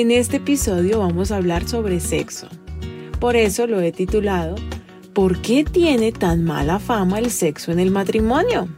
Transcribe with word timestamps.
En 0.00 0.12
este 0.12 0.36
episodio 0.36 1.00
vamos 1.00 1.32
a 1.32 1.38
hablar 1.38 1.68
sobre 1.68 1.98
sexo. 1.98 2.46
Por 3.18 3.34
eso 3.34 3.66
lo 3.66 3.80
he 3.80 3.90
titulado 3.90 4.54
¿Por 5.12 5.42
qué 5.42 5.64
tiene 5.64 6.12
tan 6.12 6.44
mala 6.44 6.78
fama 6.78 7.18
el 7.18 7.32
sexo 7.32 7.72
en 7.72 7.80
el 7.80 7.90
matrimonio? 7.90 8.68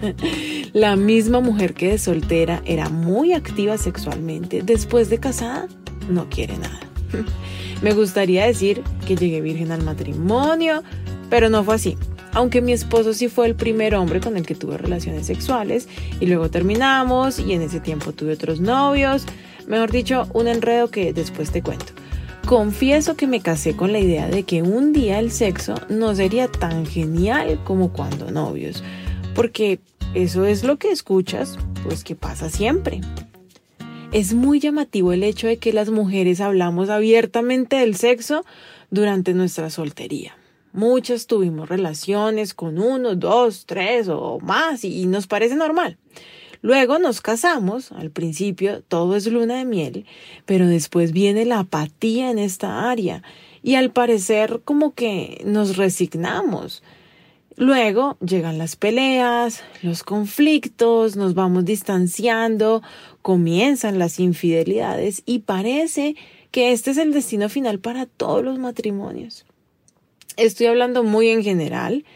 La 0.72 0.94
misma 0.94 1.40
mujer 1.40 1.74
que 1.74 1.88
de 1.88 1.98
soltera 1.98 2.62
era 2.66 2.88
muy 2.88 3.32
activa 3.32 3.76
sexualmente, 3.78 4.62
después 4.62 5.10
de 5.10 5.18
casada 5.18 5.66
no 6.08 6.28
quiere 6.30 6.56
nada. 6.56 6.78
Me 7.82 7.92
gustaría 7.92 8.46
decir 8.46 8.80
que 9.08 9.16
llegué 9.16 9.40
virgen 9.40 9.72
al 9.72 9.82
matrimonio, 9.82 10.84
pero 11.30 11.50
no 11.50 11.64
fue 11.64 11.74
así. 11.74 11.98
Aunque 12.32 12.62
mi 12.62 12.72
esposo 12.72 13.12
sí 13.12 13.26
fue 13.26 13.48
el 13.48 13.56
primer 13.56 13.96
hombre 13.96 14.20
con 14.20 14.36
el 14.36 14.46
que 14.46 14.54
tuve 14.54 14.78
relaciones 14.78 15.26
sexuales 15.26 15.88
y 16.20 16.26
luego 16.26 16.48
terminamos 16.48 17.40
y 17.40 17.54
en 17.54 17.62
ese 17.62 17.80
tiempo 17.80 18.12
tuve 18.12 18.34
otros 18.34 18.60
novios, 18.60 19.26
Mejor 19.66 19.90
dicho, 19.90 20.28
un 20.32 20.48
enredo 20.48 20.90
que 20.90 21.12
después 21.12 21.50
te 21.50 21.62
cuento. 21.62 21.92
Confieso 22.46 23.16
que 23.16 23.26
me 23.26 23.40
casé 23.40 23.74
con 23.74 23.92
la 23.92 24.00
idea 24.00 24.28
de 24.28 24.42
que 24.42 24.62
un 24.62 24.92
día 24.92 25.18
el 25.18 25.30
sexo 25.30 25.74
no 25.88 26.14
sería 26.14 26.48
tan 26.48 26.84
genial 26.84 27.60
como 27.64 27.92
cuando 27.92 28.30
novios, 28.30 28.84
porque 29.34 29.80
eso 30.14 30.44
es 30.44 30.62
lo 30.62 30.76
que 30.76 30.90
escuchas, 30.90 31.58
pues 31.82 32.04
que 32.04 32.14
pasa 32.14 32.50
siempre. 32.50 33.00
Es 34.12 34.34
muy 34.34 34.60
llamativo 34.60 35.12
el 35.12 35.24
hecho 35.24 35.46
de 35.46 35.56
que 35.56 35.72
las 35.72 35.90
mujeres 35.90 36.40
hablamos 36.40 36.90
abiertamente 36.90 37.76
del 37.76 37.96
sexo 37.96 38.44
durante 38.90 39.34
nuestra 39.34 39.70
soltería. 39.70 40.36
Muchas 40.72 41.26
tuvimos 41.26 41.68
relaciones 41.68 42.52
con 42.52 42.78
uno, 42.78 43.14
dos, 43.14 43.64
tres 43.64 44.08
o 44.08 44.38
más 44.40 44.84
y, 44.84 45.06
nos 45.06 45.26
parece 45.26 45.56
normal. 45.56 45.98
Luego 46.64 46.98
nos 46.98 47.20
casamos, 47.20 47.92
al 47.92 48.10
principio 48.10 48.80
todo 48.80 49.16
es 49.16 49.26
luna 49.26 49.58
de 49.58 49.66
miel, 49.66 50.06
pero 50.46 50.66
después 50.66 51.12
viene 51.12 51.44
la 51.44 51.58
apatía 51.58 52.30
en 52.30 52.38
esta 52.38 52.90
área 52.90 53.22
y 53.62 53.74
al 53.74 53.92
parecer 53.92 54.62
como 54.64 54.94
que 54.94 55.42
nos 55.44 55.76
resignamos. 55.76 56.82
Luego 57.56 58.16
llegan 58.24 58.56
las 58.56 58.76
peleas, 58.76 59.62
los 59.82 60.02
conflictos, 60.04 61.16
nos 61.16 61.34
vamos 61.34 61.66
distanciando, 61.66 62.80
comienzan 63.20 63.98
las 63.98 64.18
infidelidades 64.18 65.22
y 65.26 65.40
parece 65.40 66.16
que 66.50 66.72
este 66.72 66.92
es 66.92 66.96
el 66.96 67.12
destino 67.12 67.50
final 67.50 67.78
para 67.78 68.06
todos 68.06 68.42
los 68.42 68.58
matrimonios. 68.58 69.44
Estoy 70.38 70.68
hablando 70.68 71.04
muy 71.04 71.28
en 71.28 71.42
general, 71.42 72.06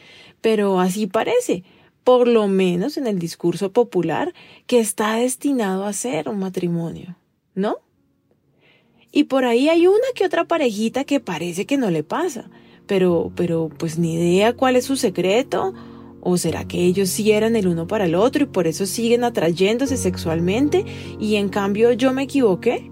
pero 0.41 0.81
así 0.81 1.07
parece 1.07 1.65
por 2.09 2.27
lo 2.27 2.49
menos 2.49 2.97
en 2.97 3.07
el 3.07 3.19
discurso 3.19 3.71
popular, 3.71 4.33
que 4.67 4.81
está 4.81 5.17
destinado 5.17 5.85
a 5.85 5.93
ser 5.93 6.31
un 6.31 6.39
matrimonio, 6.39 7.19
¿no? 7.55 7.81
Y 9.13 9.25
por 9.25 9.45
ahí 9.45 9.69
hay 9.69 9.87
una 9.87 10.07
que 10.15 10.25
otra 10.25 10.47
parejita 10.47 11.05
que 11.05 11.21
parece 11.21 11.67
que 11.67 11.77
no 11.77 11.91
le 11.91 12.05
pasa, 12.05 12.49
pero, 12.87 13.31
pero 13.37 13.69
pues 13.69 13.99
ni 13.99 14.15
idea 14.15 14.55
cuál 14.55 14.77
es 14.77 14.87
su 14.87 14.97
secreto, 14.97 15.75
o 16.23 16.39
será 16.39 16.67
que 16.67 16.83
ellos 16.83 17.11
sí 17.11 17.31
eran 17.31 17.57
el 17.57 17.69
uno 17.69 17.87
para 17.87 18.07
el 18.07 18.15
otro 18.15 18.45
y 18.45 18.47
por 18.47 18.67
eso 18.67 18.87
siguen 18.87 19.23
atrayéndose 19.23 19.99
sexualmente 19.99 20.87
y 21.21 21.35
en 21.35 21.51
cambio 21.51 21.93
yo 21.93 22.15
me 22.15 22.23
equivoqué. 22.23 22.91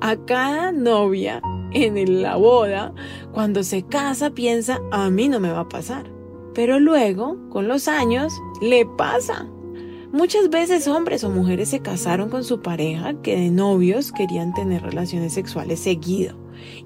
A 0.00 0.16
cada 0.24 0.72
novia 0.72 1.42
en 1.72 2.22
la 2.22 2.36
boda, 2.36 2.92
cuando 3.32 3.62
se 3.62 3.82
casa 3.82 4.30
piensa, 4.30 4.80
a 4.90 5.10
mí 5.10 5.28
no 5.28 5.40
me 5.40 5.50
va 5.50 5.60
a 5.60 5.68
pasar. 5.68 6.10
Pero 6.54 6.80
luego, 6.80 7.36
con 7.50 7.68
los 7.68 7.88
años, 7.88 8.32
le 8.60 8.86
pasa. 8.86 9.48
Muchas 10.12 10.50
veces 10.50 10.88
hombres 10.88 11.22
o 11.22 11.30
mujeres 11.30 11.68
se 11.68 11.80
casaron 11.80 12.30
con 12.30 12.42
su 12.42 12.60
pareja 12.60 13.14
que 13.22 13.36
de 13.36 13.50
novios 13.50 14.10
querían 14.10 14.52
tener 14.54 14.82
relaciones 14.82 15.32
sexuales 15.32 15.78
seguido. 15.78 16.34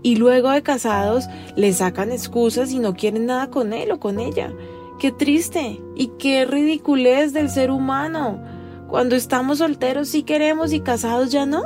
Y 0.03 0.17
luego 0.17 0.51
de 0.51 0.63
casados 0.63 1.27
le 1.57 1.73
sacan 1.73 2.13
excusas 2.13 2.73
y 2.73 2.79
no 2.79 2.95
quieren 2.95 3.25
nada 3.25 3.51
con 3.51 3.73
él 3.73 3.93
o 3.93 3.99
con 3.99 4.21
ella. 4.21 4.53
Qué 4.99 5.11
triste 5.11 5.81
y 5.97 6.09
qué 6.19 6.45
ridiculez 6.45 7.33
del 7.33 7.49
ser 7.49 7.71
humano. 7.71 8.43
Cuando 8.89 9.17
estamos 9.17 9.59
solteros 9.59 10.09
sí 10.09 10.23
queremos 10.23 10.75
y 10.75 10.81
casados 10.81 11.33
ya 11.33 11.47
no. 11.47 11.63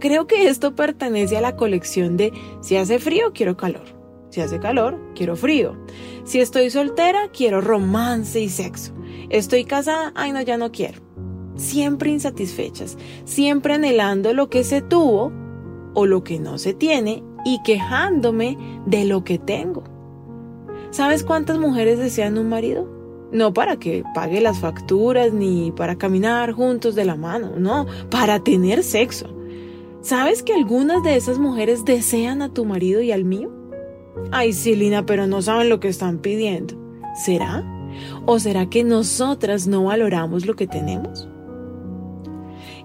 Creo 0.00 0.26
que 0.26 0.48
esto 0.48 0.74
pertenece 0.74 1.36
a 1.36 1.40
la 1.40 1.56
colección 1.56 2.16
de 2.16 2.32
si 2.60 2.76
hace 2.76 2.98
frío, 2.98 3.32
quiero 3.32 3.56
calor. 3.56 3.98
Si 4.30 4.40
hace 4.40 4.60
calor, 4.60 4.98
quiero 5.14 5.36
frío. 5.36 5.76
Si 6.24 6.40
estoy 6.40 6.70
soltera, 6.70 7.30
quiero 7.32 7.60
romance 7.60 8.40
y 8.40 8.48
sexo. 8.48 8.92
Estoy 9.30 9.64
casada, 9.64 10.12
ay 10.14 10.32
no, 10.32 10.42
ya 10.42 10.56
no 10.56 10.70
quiero. 10.70 11.00
Siempre 11.56 12.10
insatisfechas, 12.10 12.96
siempre 13.24 13.74
anhelando 13.74 14.32
lo 14.32 14.48
que 14.48 14.62
se 14.62 14.82
tuvo 14.82 15.32
o 15.94 16.06
lo 16.06 16.22
que 16.22 16.38
no 16.38 16.58
se 16.58 16.74
tiene 16.74 17.24
y 17.44 17.60
quejándome 17.62 18.56
de 18.86 19.04
lo 19.04 19.24
que 19.24 19.38
tengo. 19.38 19.82
¿Sabes 20.90 21.24
cuántas 21.24 21.58
mujeres 21.58 21.98
desean 21.98 22.38
un 22.38 22.48
marido? 22.48 22.88
No 23.32 23.52
para 23.52 23.78
que 23.78 24.04
pague 24.14 24.40
las 24.40 24.58
facturas 24.60 25.32
ni 25.32 25.72
para 25.72 25.98
caminar 25.98 26.52
juntos 26.52 26.94
de 26.94 27.04
la 27.04 27.16
mano, 27.16 27.52
no, 27.56 27.86
para 28.10 28.40
tener 28.40 28.84
sexo. 28.84 29.37
¿Sabes 30.08 30.42
que 30.42 30.54
algunas 30.54 31.02
de 31.02 31.16
esas 31.16 31.38
mujeres 31.38 31.84
desean 31.84 32.40
a 32.40 32.48
tu 32.48 32.64
marido 32.64 33.02
y 33.02 33.12
al 33.12 33.26
mío? 33.26 33.50
Ay, 34.30 34.54
sí, 34.54 34.74
Lina, 34.74 35.04
pero 35.04 35.26
no 35.26 35.42
saben 35.42 35.68
lo 35.68 35.80
que 35.80 35.88
están 35.88 36.16
pidiendo. 36.16 36.74
¿Será? 37.14 37.62
¿O 38.24 38.38
será 38.38 38.70
que 38.70 38.84
nosotras 38.84 39.66
no 39.66 39.84
valoramos 39.84 40.46
lo 40.46 40.56
que 40.56 40.66
tenemos? 40.66 41.28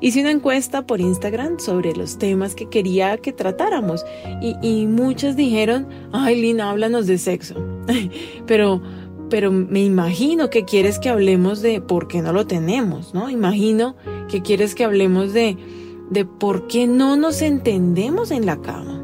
Hice 0.01 0.19
una 0.19 0.31
encuesta 0.31 0.85
por 0.85 0.99
Instagram 0.99 1.59
sobre 1.59 1.95
los 1.95 2.17
temas 2.17 2.55
que 2.55 2.67
quería 2.67 3.17
que 3.17 3.31
tratáramos 3.31 4.03
y, 4.41 4.57
y 4.61 4.85
muchas 4.85 5.37
dijeron, 5.37 5.87
ay 6.11 6.41
Lina, 6.41 6.71
háblanos 6.71 7.07
de 7.07 7.17
sexo. 7.19 7.55
pero, 8.45 8.81
pero 9.29 9.49
me 9.49 9.81
imagino 9.81 10.49
que 10.49 10.65
quieres 10.65 10.99
que 10.99 11.07
hablemos 11.07 11.61
de 11.61 11.79
por 11.79 12.09
qué 12.09 12.21
no 12.21 12.33
lo 12.33 12.47
tenemos, 12.47 13.13
¿no? 13.13 13.29
Imagino 13.29 13.95
que 14.27 14.41
quieres 14.41 14.75
que 14.75 14.83
hablemos 14.83 15.31
de 15.31 15.57
de 16.09 16.25
por 16.25 16.67
qué 16.67 16.87
no 16.87 17.15
nos 17.15 17.41
entendemos 17.41 18.31
en 18.31 18.45
la 18.45 18.61
cama. 18.61 19.03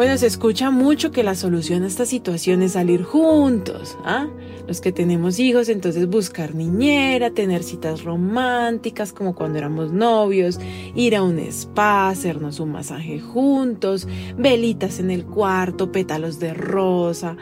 Bueno, 0.00 0.16
se 0.16 0.28
escucha 0.28 0.70
mucho 0.70 1.10
que 1.10 1.22
la 1.22 1.34
solución 1.34 1.82
a 1.82 1.86
esta 1.86 2.06
situación 2.06 2.62
es 2.62 2.72
salir 2.72 3.02
juntos, 3.02 3.98
¿ah? 4.02 4.28
Los 4.66 4.80
que 4.80 4.92
tenemos 4.92 5.38
hijos, 5.38 5.68
entonces 5.68 6.08
buscar 6.08 6.54
niñera, 6.54 7.32
tener 7.32 7.62
citas 7.62 8.02
románticas 8.02 9.12
como 9.12 9.34
cuando 9.34 9.58
éramos 9.58 9.92
novios, 9.92 10.58
ir 10.94 11.16
a 11.16 11.22
un 11.22 11.38
spa, 11.40 12.08
hacernos 12.08 12.60
un 12.60 12.72
masaje 12.72 13.20
juntos, 13.20 14.08
velitas 14.38 15.00
en 15.00 15.10
el 15.10 15.26
cuarto, 15.26 15.92
pétalos 15.92 16.38
de 16.38 16.54
rosa. 16.54 17.36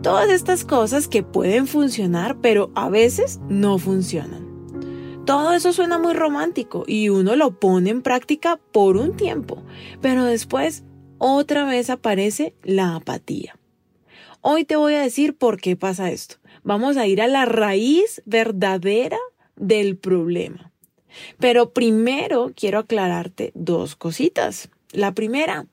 Todas 0.00 0.30
estas 0.30 0.64
cosas 0.64 1.06
que 1.06 1.22
pueden 1.22 1.66
funcionar, 1.66 2.38
pero 2.40 2.70
a 2.74 2.88
veces 2.88 3.40
no 3.50 3.76
funcionan. 3.78 4.49
Todo 5.30 5.52
eso 5.52 5.72
suena 5.72 5.96
muy 5.96 6.14
romántico 6.14 6.82
y 6.88 7.08
uno 7.08 7.36
lo 7.36 7.60
pone 7.60 7.90
en 7.90 8.02
práctica 8.02 8.58
por 8.72 8.96
un 8.96 9.16
tiempo, 9.16 9.62
pero 10.00 10.24
después 10.24 10.82
otra 11.18 11.64
vez 11.64 11.88
aparece 11.88 12.52
la 12.64 12.96
apatía. 12.96 13.56
Hoy 14.40 14.64
te 14.64 14.74
voy 14.74 14.94
a 14.94 15.02
decir 15.02 15.36
por 15.36 15.60
qué 15.60 15.76
pasa 15.76 16.10
esto. 16.10 16.38
Vamos 16.64 16.96
a 16.96 17.06
ir 17.06 17.22
a 17.22 17.28
la 17.28 17.44
raíz 17.44 18.22
verdadera 18.26 19.18
del 19.54 19.96
problema. 19.96 20.72
Pero 21.38 21.70
primero 21.70 22.50
quiero 22.56 22.80
aclararte 22.80 23.52
dos 23.54 23.94
cositas. 23.94 24.68
La 24.90 25.14
primera, 25.14 25.66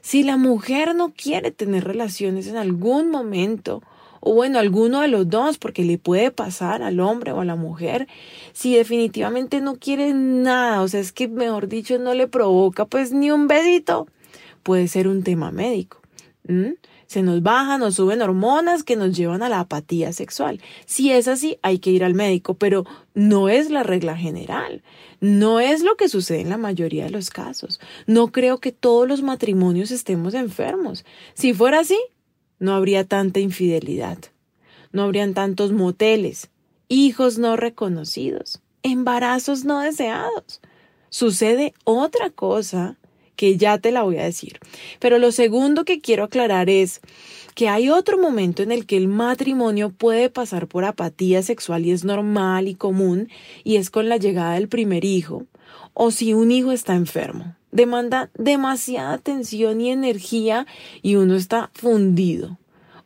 si 0.00 0.22
la 0.22 0.38
mujer 0.38 0.94
no 0.94 1.12
quiere 1.12 1.50
tener 1.50 1.84
relaciones 1.84 2.46
en 2.46 2.56
algún 2.56 3.10
momento 3.10 3.82
o 4.26 4.32
bueno, 4.32 4.58
alguno 4.58 5.02
de 5.02 5.08
los 5.08 5.28
dos, 5.28 5.58
porque 5.58 5.84
le 5.84 5.98
puede 5.98 6.30
pasar 6.30 6.82
al 6.82 6.98
hombre 6.98 7.32
o 7.32 7.40
a 7.40 7.44
la 7.44 7.56
mujer, 7.56 8.08
si 8.54 8.76
definitivamente 8.76 9.60
no 9.60 9.76
quiere 9.76 10.14
nada, 10.14 10.80
o 10.80 10.88
sea, 10.88 11.00
es 11.00 11.12
que 11.12 11.26
mejor 11.28 11.68
dicho 11.68 11.98
no 11.98 12.14
le 12.14 12.28
provoca 12.28 12.86
pues 12.86 13.12
ni 13.12 13.30
un 13.30 13.48
besito, 13.48 14.06
puede 14.62 14.86
ser 14.88 15.08
un 15.08 15.24
tema 15.24 15.50
médico. 15.50 16.00
Se 17.06 17.22
nos 17.22 17.42
bajan 17.42 17.82
o 17.82 17.90
suben 17.90 18.22
hormonas 18.22 18.84
que 18.84 18.96
nos 18.96 19.16
llevan 19.16 19.42
a 19.42 19.48
la 19.48 19.60
apatía 19.60 20.12
sexual. 20.12 20.60
Si 20.86 21.10
es 21.10 21.26
así, 21.26 21.58
hay 21.62 21.78
que 21.78 21.90
ir 21.90 22.04
al 22.04 22.14
médico, 22.14 22.54
pero 22.54 22.84
no 23.12 23.48
es 23.48 23.70
la 23.70 23.82
regla 23.82 24.16
general. 24.16 24.82
No 25.20 25.58
es 25.58 25.82
lo 25.82 25.96
que 25.96 26.08
sucede 26.08 26.40
en 26.40 26.50
la 26.50 26.56
mayoría 26.56 27.04
de 27.04 27.10
los 27.10 27.30
casos. 27.30 27.80
No 28.06 28.28
creo 28.28 28.58
que 28.58 28.72
todos 28.72 29.08
los 29.08 29.22
matrimonios 29.22 29.90
estemos 29.90 30.32
enfermos. 30.34 31.04
Si 31.34 31.54
fuera 31.54 31.80
así, 31.80 31.98
no 32.58 32.74
habría 32.74 33.04
tanta 33.04 33.40
infidelidad. 33.40 34.18
No 34.92 35.02
habrían 35.02 35.34
tantos 35.34 35.72
moteles, 35.72 36.50
hijos 36.88 37.38
no 37.38 37.56
reconocidos, 37.56 38.60
embarazos 38.82 39.64
no 39.64 39.80
deseados. 39.80 40.60
Sucede 41.08 41.74
otra 41.84 42.30
cosa 42.30 42.96
que 43.36 43.56
ya 43.56 43.78
te 43.78 43.92
la 43.92 44.02
voy 44.02 44.18
a 44.18 44.24
decir. 44.24 44.58
Pero 45.00 45.18
lo 45.18 45.32
segundo 45.32 45.84
que 45.84 46.00
quiero 46.00 46.24
aclarar 46.24 46.70
es 46.70 47.00
que 47.54 47.68
hay 47.68 47.88
otro 47.88 48.18
momento 48.18 48.62
en 48.62 48.72
el 48.72 48.86
que 48.86 48.96
el 48.96 49.08
matrimonio 49.08 49.90
puede 49.90 50.30
pasar 50.30 50.66
por 50.66 50.84
apatía 50.84 51.42
sexual 51.42 51.86
y 51.86 51.92
es 51.92 52.04
normal 52.04 52.68
y 52.68 52.74
común, 52.74 53.28
y 53.62 53.76
es 53.76 53.90
con 53.90 54.08
la 54.08 54.16
llegada 54.16 54.54
del 54.54 54.68
primer 54.68 55.04
hijo, 55.04 55.46
o 55.92 56.10
si 56.10 56.34
un 56.34 56.50
hijo 56.50 56.72
está 56.72 56.94
enfermo. 56.94 57.56
Demanda 57.70 58.30
demasiada 58.38 59.12
atención 59.14 59.80
y 59.80 59.90
energía 59.90 60.66
y 61.02 61.16
uno 61.16 61.34
está 61.34 61.70
fundido. 61.74 62.58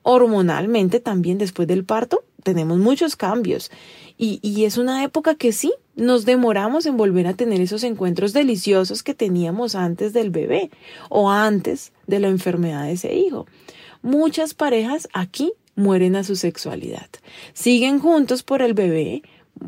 Hormonalmente 0.03 1.01
también 1.01 1.39
después 1.39 1.69
del 1.69 1.85
parto 1.85 2.25
tenemos 2.49 2.79
muchos 2.79 3.15
cambios 3.15 3.71
y, 4.17 4.41
y 4.41 4.65
es 4.65 4.79
una 4.79 5.05
época 5.05 5.35
que 5.35 5.53
sí, 5.53 5.71
nos 5.97 6.25
demoramos 6.25 6.87
en 6.87 6.97
volver 6.97 7.27
a 7.27 7.35
tener 7.35 7.61
esos 7.61 7.85
encuentros 7.85 8.33
deliciosos 8.33 9.03
que 9.03 9.13
teníamos 9.13 9.75
antes 9.75 10.15
del 10.15 10.31
bebé 10.31 10.71
o 11.11 11.31
antes 11.31 11.93
de 12.07 12.21
la 12.21 12.29
enfermedad 12.29 12.85
de 12.85 12.93
ese 12.93 13.15
hijo. 13.15 13.47
Muchas 14.01 14.55
parejas 14.55 15.09
aquí 15.13 15.53
mueren 15.75 16.17
a 16.17 16.25
su 16.25 16.37
sexualidad. 16.37 17.11
Siguen 17.53 17.99
juntos 17.99 18.43
por 18.43 18.63
el 18.63 18.73
bebé, 18.73 19.23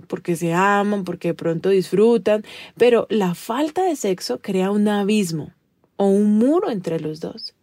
porque 0.06 0.36
se 0.36 0.54
aman, 0.54 1.04
porque 1.04 1.28
de 1.28 1.34
pronto 1.34 1.68
disfrutan, 1.68 2.44
pero 2.78 3.06
la 3.10 3.34
falta 3.34 3.84
de 3.84 3.94
sexo 3.94 4.40
crea 4.40 4.70
un 4.70 4.88
abismo 4.88 5.52
o 5.96 6.06
un 6.06 6.38
muro 6.38 6.70
entre 6.70 6.98
los 6.98 7.20
dos. 7.20 7.54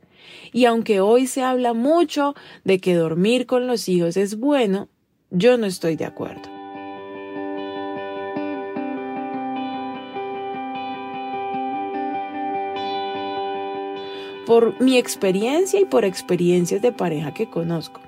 Y 0.53 0.65
aunque 0.65 0.99
hoy 0.99 1.25
se 1.25 1.41
habla 1.41 1.73
mucho 1.73 2.35
de 2.63 2.79
que 2.79 2.93
dormir 2.93 3.47
con 3.47 3.65
los 3.65 3.89
hijos 3.89 4.15
es 4.17 4.37
bueno, 4.37 4.89
yo 5.29 5.57
no 5.57 5.65
estoy 5.65 5.95
de 5.95 6.05
acuerdo. 6.05 6.57
por 14.47 14.81
mi 14.81 14.97
experiencia 14.97 15.81
y 15.81 15.85
por 15.85 16.05
experiencias 16.05 16.81
de 16.81 16.93
pareja 16.93 17.33
que 17.33 17.49
conozco. 17.49 17.99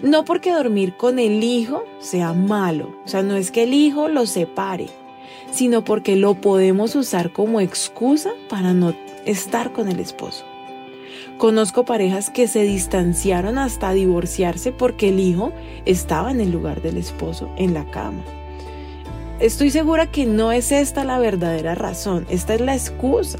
No 0.00 0.24
porque 0.24 0.52
dormir 0.52 0.96
con 0.96 1.18
el 1.18 1.42
hijo 1.42 1.82
sea 1.98 2.32
malo, 2.32 2.94
o 3.04 3.08
sea, 3.08 3.24
no 3.24 3.34
es 3.34 3.50
que 3.50 3.64
el 3.64 3.74
hijo 3.74 4.08
lo 4.08 4.24
separe, 4.24 4.86
sino 5.50 5.82
porque 5.82 6.14
lo 6.14 6.40
podemos 6.40 6.94
usar 6.94 7.32
como 7.32 7.60
excusa 7.60 8.30
para 8.48 8.74
no 8.74 8.94
estar 9.26 9.72
con 9.72 9.88
el 9.88 9.98
esposo. 9.98 10.47
Conozco 11.38 11.84
parejas 11.84 12.30
que 12.30 12.48
se 12.48 12.64
distanciaron 12.64 13.58
hasta 13.58 13.92
divorciarse 13.92 14.72
porque 14.72 15.10
el 15.10 15.20
hijo 15.20 15.52
estaba 15.86 16.32
en 16.32 16.40
el 16.40 16.50
lugar 16.50 16.82
del 16.82 16.96
esposo, 16.96 17.48
en 17.56 17.74
la 17.74 17.84
cama. 17.90 18.22
Estoy 19.38 19.70
segura 19.70 20.10
que 20.10 20.26
no 20.26 20.50
es 20.50 20.72
esta 20.72 21.04
la 21.04 21.20
verdadera 21.20 21.76
razón, 21.76 22.26
esta 22.28 22.54
es 22.54 22.60
la 22.60 22.74
excusa 22.74 23.38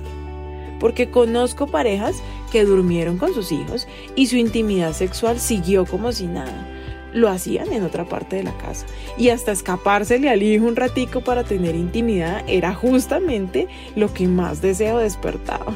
porque 0.79 1.11
conozco 1.11 1.67
parejas 1.67 2.23
que 2.51 2.65
durmieron 2.65 3.19
con 3.19 3.35
sus 3.35 3.53
hijos 3.53 3.87
y 4.15 4.27
su 4.27 4.37
intimidad 4.37 4.93
sexual 4.93 5.41
siguió 5.41 5.85
como 5.85 6.13
si 6.13 6.27
nada. 6.27 6.67
Lo 7.13 7.29
hacían 7.29 7.73
en 7.73 7.85
otra 7.85 8.05
parte 8.05 8.37
de 8.37 8.45
la 8.45 8.57
casa. 8.59 8.87
Y 9.17 9.31
hasta 9.31 9.51
escapársele 9.51 10.29
al 10.29 10.43
hijo 10.43 10.67
un 10.67 10.77
ratico 10.77 11.23
para 11.23 11.43
tener 11.43 11.75
intimidad 11.75 12.45
era 12.47 12.75
justamente 12.75 13.67
lo 13.97 14.13
que 14.13 14.29
más 14.29 14.61
deseo 14.61 14.99
despertaba. 14.99 15.75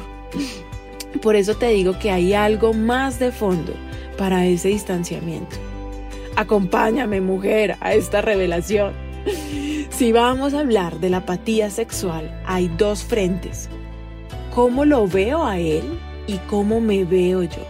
Por 1.21 1.35
eso 1.35 1.55
te 1.55 1.69
digo 1.69 1.97
que 1.99 2.11
hay 2.11 2.33
algo 2.33 2.73
más 2.73 3.19
de 3.19 3.31
fondo 3.31 3.73
para 4.17 4.45
ese 4.45 4.69
distanciamiento. 4.69 5.55
Acompáñame, 6.35 7.21
mujer, 7.21 7.77
a 7.79 7.93
esta 7.93 8.21
revelación. 8.21 8.93
Si 9.89 10.11
vamos 10.11 10.53
a 10.53 10.61
hablar 10.61 10.99
de 10.99 11.09
la 11.09 11.17
apatía 11.17 11.69
sexual, 11.69 12.41
hay 12.45 12.67
dos 12.77 13.03
frentes 13.03 13.69
cómo 14.53 14.85
lo 14.85 15.07
veo 15.07 15.45
a 15.45 15.57
él 15.57 15.83
y 16.27 16.37
cómo 16.49 16.79
me 16.79 17.03
veo 17.05 17.43
yo. 17.43 17.65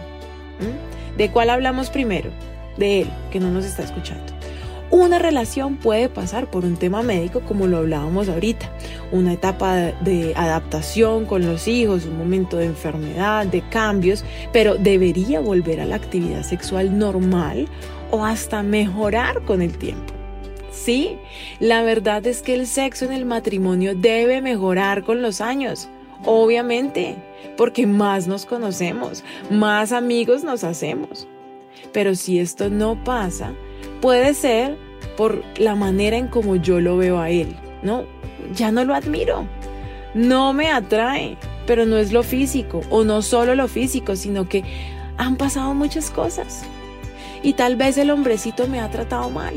¿Mm? 0.60 1.16
¿De 1.16 1.30
cuál 1.30 1.50
hablamos 1.50 1.90
primero? 1.90 2.30
De 2.76 3.02
él, 3.02 3.08
que 3.30 3.40
no 3.40 3.50
nos 3.50 3.64
está 3.64 3.82
escuchando. 3.82 4.33
Una 4.90 5.18
relación 5.18 5.76
puede 5.76 6.08
pasar 6.08 6.50
por 6.50 6.64
un 6.64 6.76
tema 6.76 7.02
médico 7.02 7.40
como 7.40 7.66
lo 7.66 7.78
hablábamos 7.78 8.28
ahorita, 8.28 8.70
una 9.12 9.32
etapa 9.32 9.74
de 9.76 10.34
adaptación 10.36 11.26
con 11.26 11.46
los 11.46 11.66
hijos, 11.66 12.04
un 12.04 12.18
momento 12.18 12.58
de 12.58 12.66
enfermedad, 12.66 13.46
de 13.46 13.62
cambios, 13.68 14.24
pero 14.52 14.76
debería 14.76 15.40
volver 15.40 15.80
a 15.80 15.86
la 15.86 15.96
actividad 15.96 16.42
sexual 16.42 16.96
normal 16.96 17.66
o 18.10 18.24
hasta 18.24 18.62
mejorar 18.62 19.42
con 19.44 19.62
el 19.62 19.76
tiempo. 19.76 20.14
Sí, 20.70 21.16
la 21.60 21.82
verdad 21.82 22.26
es 22.26 22.42
que 22.42 22.54
el 22.54 22.66
sexo 22.66 23.04
en 23.04 23.12
el 23.12 23.24
matrimonio 23.24 23.94
debe 23.94 24.42
mejorar 24.42 25.02
con 25.02 25.22
los 25.22 25.40
años. 25.40 25.88
Obviamente, 26.24 27.16
porque 27.56 27.86
más 27.86 28.26
nos 28.26 28.46
conocemos, 28.46 29.24
más 29.50 29.92
amigos 29.92 30.44
nos 30.44 30.62
hacemos. 30.62 31.26
Pero 31.92 32.14
si 32.14 32.38
esto 32.38 32.70
no 32.70 33.02
pasa, 33.02 33.54
puede 34.04 34.34
ser 34.34 34.76
por 35.16 35.42
la 35.56 35.74
manera 35.76 36.18
en 36.18 36.28
como 36.28 36.56
yo 36.56 36.78
lo 36.78 36.98
veo 36.98 37.20
a 37.20 37.30
él. 37.30 37.56
No, 37.82 38.04
ya 38.54 38.70
no 38.70 38.84
lo 38.84 38.94
admiro. 38.94 39.46
No 40.12 40.52
me 40.52 40.70
atrae, 40.70 41.38
pero 41.66 41.86
no 41.86 41.96
es 41.96 42.12
lo 42.12 42.22
físico, 42.22 42.82
o 42.90 43.02
no 43.02 43.22
solo 43.22 43.54
lo 43.54 43.66
físico, 43.66 44.14
sino 44.14 44.46
que 44.46 44.62
han 45.16 45.36
pasado 45.36 45.72
muchas 45.72 46.10
cosas. 46.10 46.64
Y 47.42 47.54
tal 47.54 47.76
vez 47.76 47.96
el 47.96 48.10
hombrecito 48.10 48.66
me 48.66 48.78
ha 48.78 48.90
tratado 48.90 49.30
mal. 49.30 49.54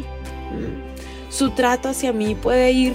Su 1.27 1.49
trato 1.49 1.89
hacia 1.89 2.13
mí 2.13 2.33
puede 2.33 2.71
ir 2.71 2.93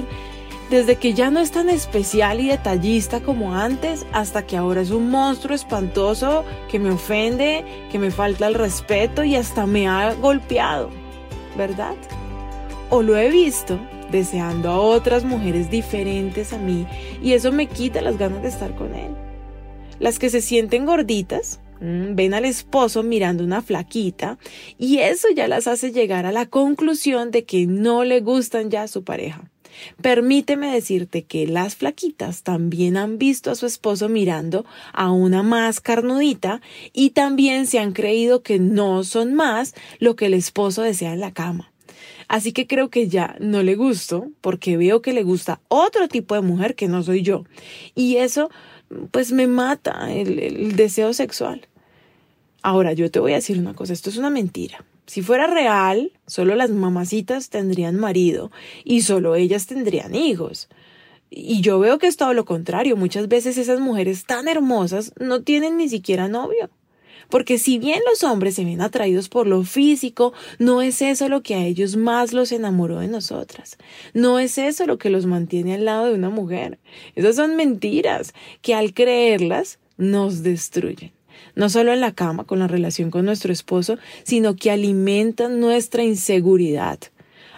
desde 0.70 0.96
que 0.96 1.12
ya 1.12 1.30
no 1.30 1.40
es 1.40 1.50
tan 1.50 1.68
especial 1.68 2.40
y 2.40 2.48
detallista 2.48 3.20
como 3.20 3.54
antes, 3.54 4.06
hasta 4.12 4.46
que 4.46 4.56
ahora 4.56 4.80
es 4.80 4.90
un 4.90 5.10
monstruo 5.10 5.54
espantoso 5.54 6.46
que 6.70 6.78
me 6.78 6.92
ofende, 6.92 7.86
que 7.90 7.98
me 7.98 8.10
falta 8.10 8.46
el 8.46 8.54
respeto 8.54 9.22
y 9.22 9.36
hasta 9.36 9.66
me 9.66 9.86
ha 9.86 10.14
golpeado, 10.14 11.01
¿verdad? 11.56 11.96
O 12.90 13.02
lo 13.02 13.16
he 13.16 13.30
visto 13.30 13.78
deseando 14.10 14.70
a 14.70 14.78
otras 14.78 15.24
mujeres 15.24 15.70
diferentes 15.70 16.52
a 16.52 16.58
mí 16.58 16.86
y 17.22 17.32
eso 17.32 17.50
me 17.52 17.66
quita 17.66 18.02
las 18.02 18.18
ganas 18.18 18.42
de 18.42 18.48
estar 18.48 18.74
con 18.74 18.94
él. 18.94 19.12
Las 19.98 20.18
que 20.18 20.30
se 20.30 20.40
sienten 20.40 20.84
gorditas, 20.84 21.60
mm, 21.80 22.14
ven 22.14 22.34
al 22.34 22.44
esposo 22.44 23.02
mirando 23.02 23.44
una 23.44 23.62
flaquita 23.62 24.38
y 24.78 24.98
eso 24.98 25.28
ya 25.34 25.48
las 25.48 25.66
hace 25.66 25.92
llegar 25.92 26.26
a 26.26 26.32
la 26.32 26.46
conclusión 26.46 27.30
de 27.30 27.44
que 27.44 27.66
no 27.66 28.04
le 28.04 28.20
gustan 28.20 28.70
ya 28.70 28.82
a 28.82 28.88
su 28.88 29.04
pareja. 29.04 29.51
Permíteme 30.00 30.72
decirte 30.72 31.22
que 31.22 31.46
las 31.46 31.76
flaquitas 31.76 32.42
también 32.42 32.96
han 32.96 33.18
visto 33.18 33.50
a 33.50 33.54
su 33.54 33.66
esposo 33.66 34.08
mirando 34.08 34.64
a 34.92 35.10
una 35.10 35.42
más 35.42 35.80
carnudita 35.80 36.60
y 36.92 37.10
también 37.10 37.66
se 37.66 37.78
han 37.78 37.92
creído 37.92 38.42
que 38.42 38.58
no 38.58 39.04
son 39.04 39.34
más 39.34 39.74
lo 39.98 40.16
que 40.16 40.26
el 40.26 40.34
esposo 40.34 40.82
desea 40.82 41.12
en 41.12 41.20
la 41.20 41.32
cama. 41.32 41.72
Así 42.28 42.52
que 42.52 42.66
creo 42.66 42.88
que 42.88 43.08
ya 43.08 43.36
no 43.40 43.62
le 43.62 43.74
gusto 43.74 44.28
porque 44.40 44.76
veo 44.76 45.02
que 45.02 45.12
le 45.12 45.22
gusta 45.22 45.60
otro 45.68 46.08
tipo 46.08 46.34
de 46.34 46.40
mujer 46.40 46.74
que 46.74 46.88
no 46.88 47.02
soy 47.02 47.22
yo. 47.22 47.44
Y 47.94 48.16
eso 48.16 48.50
pues 49.10 49.32
me 49.32 49.46
mata 49.46 50.12
el, 50.12 50.38
el 50.38 50.76
deseo 50.76 51.12
sexual. 51.12 51.68
Ahora 52.62 52.92
yo 52.92 53.10
te 53.10 53.18
voy 53.18 53.32
a 53.32 53.36
decir 53.36 53.58
una 53.58 53.74
cosa, 53.74 53.92
esto 53.92 54.08
es 54.08 54.16
una 54.16 54.30
mentira. 54.30 54.84
Si 55.06 55.22
fuera 55.22 55.46
real, 55.46 56.12
solo 56.26 56.54
las 56.54 56.70
mamacitas 56.70 57.50
tendrían 57.50 57.96
marido 57.96 58.50
y 58.84 59.02
solo 59.02 59.34
ellas 59.34 59.66
tendrían 59.66 60.14
hijos. 60.14 60.68
Y 61.28 61.60
yo 61.60 61.78
veo 61.78 61.98
que 61.98 62.06
es 62.06 62.16
todo 62.16 62.34
lo 62.34 62.44
contrario. 62.44 62.96
Muchas 62.96 63.28
veces 63.28 63.58
esas 63.58 63.80
mujeres 63.80 64.24
tan 64.26 64.48
hermosas 64.48 65.12
no 65.18 65.42
tienen 65.42 65.76
ni 65.76 65.88
siquiera 65.88 66.28
novio. 66.28 66.70
Porque 67.30 67.56
si 67.56 67.78
bien 67.78 68.00
los 68.08 68.22
hombres 68.24 68.56
se 68.56 68.64
ven 68.64 68.82
atraídos 68.82 69.30
por 69.30 69.46
lo 69.46 69.62
físico, 69.64 70.34
no 70.58 70.82
es 70.82 71.00
eso 71.00 71.30
lo 71.30 71.42
que 71.42 71.54
a 71.54 71.64
ellos 71.64 71.96
más 71.96 72.34
los 72.34 72.52
enamoró 72.52 72.98
de 72.98 73.08
nosotras. 73.08 73.78
No 74.12 74.38
es 74.38 74.58
eso 74.58 74.86
lo 74.86 74.98
que 74.98 75.08
los 75.08 75.24
mantiene 75.24 75.74
al 75.74 75.86
lado 75.86 76.06
de 76.06 76.14
una 76.14 76.28
mujer. 76.28 76.78
Esas 77.14 77.36
son 77.36 77.56
mentiras 77.56 78.34
que 78.60 78.74
al 78.74 78.92
creerlas 78.92 79.78
nos 79.96 80.42
destruyen 80.42 81.12
no 81.54 81.68
solo 81.68 81.92
en 81.92 82.00
la 82.00 82.12
cama 82.12 82.44
con 82.44 82.58
la 82.58 82.68
relación 82.68 83.10
con 83.10 83.24
nuestro 83.24 83.52
esposo, 83.52 83.98
sino 84.24 84.56
que 84.56 84.70
alimentan 84.70 85.60
nuestra 85.60 86.02
inseguridad, 86.02 86.98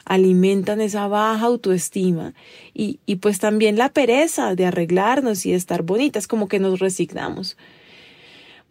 alimentan 0.05 0.81
esa 0.81 1.09
baja 1.09 1.47
autoestima 1.47 2.35
y, 2.73 3.01
y 3.07 3.17
pues 3.17 3.39
también 3.39 3.77
la 3.77 3.89
pereza 3.89 4.55
de 4.55 4.67
arreglarnos 4.67 5.47
y 5.47 5.53
estar 5.53 5.83
bonitas, 5.83 6.27
como 6.27 6.49
que 6.49 6.59
nos 6.59 6.79
resignamos. 6.79 7.57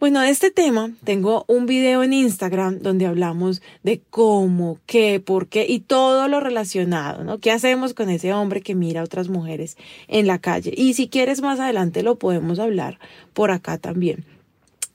Bueno, 0.00 0.20
de 0.20 0.28
este 0.28 0.50
tema 0.50 0.90
tengo 1.04 1.44
un 1.48 1.66
video 1.66 2.02
en 2.02 2.12
Instagram 2.12 2.80
donde 2.80 3.06
hablamos 3.06 3.62
de 3.84 4.02
cómo, 4.10 4.78
qué, 4.84 5.18
por 5.18 5.46
qué 5.46 5.66
y 5.66 5.80
todo 5.80 6.28
lo 6.28 6.40
relacionado, 6.40 7.24
¿no? 7.24 7.38
¿Qué 7.38 7.50
hacemos 7.50 7.94
con 7.94 8.10
ese 8.10 8.34
hombre 8.34 8.60
que 8.60 8.74
mira 8.74 9.00
a 9.00 9.04
otras 9.04 9.28
mujeres 9.28 9.78
en 10.08 10.26
la 10.26 10.40
calle? 10.40 10.74
Y 10.76 10.92
si 10.94 11.08
quieres 11.08 11.40
más 11.40 11.58
adelante 11.58 12.02
lo 12.02 12.18
podemos 12.18 12.58
hablar 12.58 12.98
por 13.32 13.50
acá 13.50 13.78
también. 13.78 14.33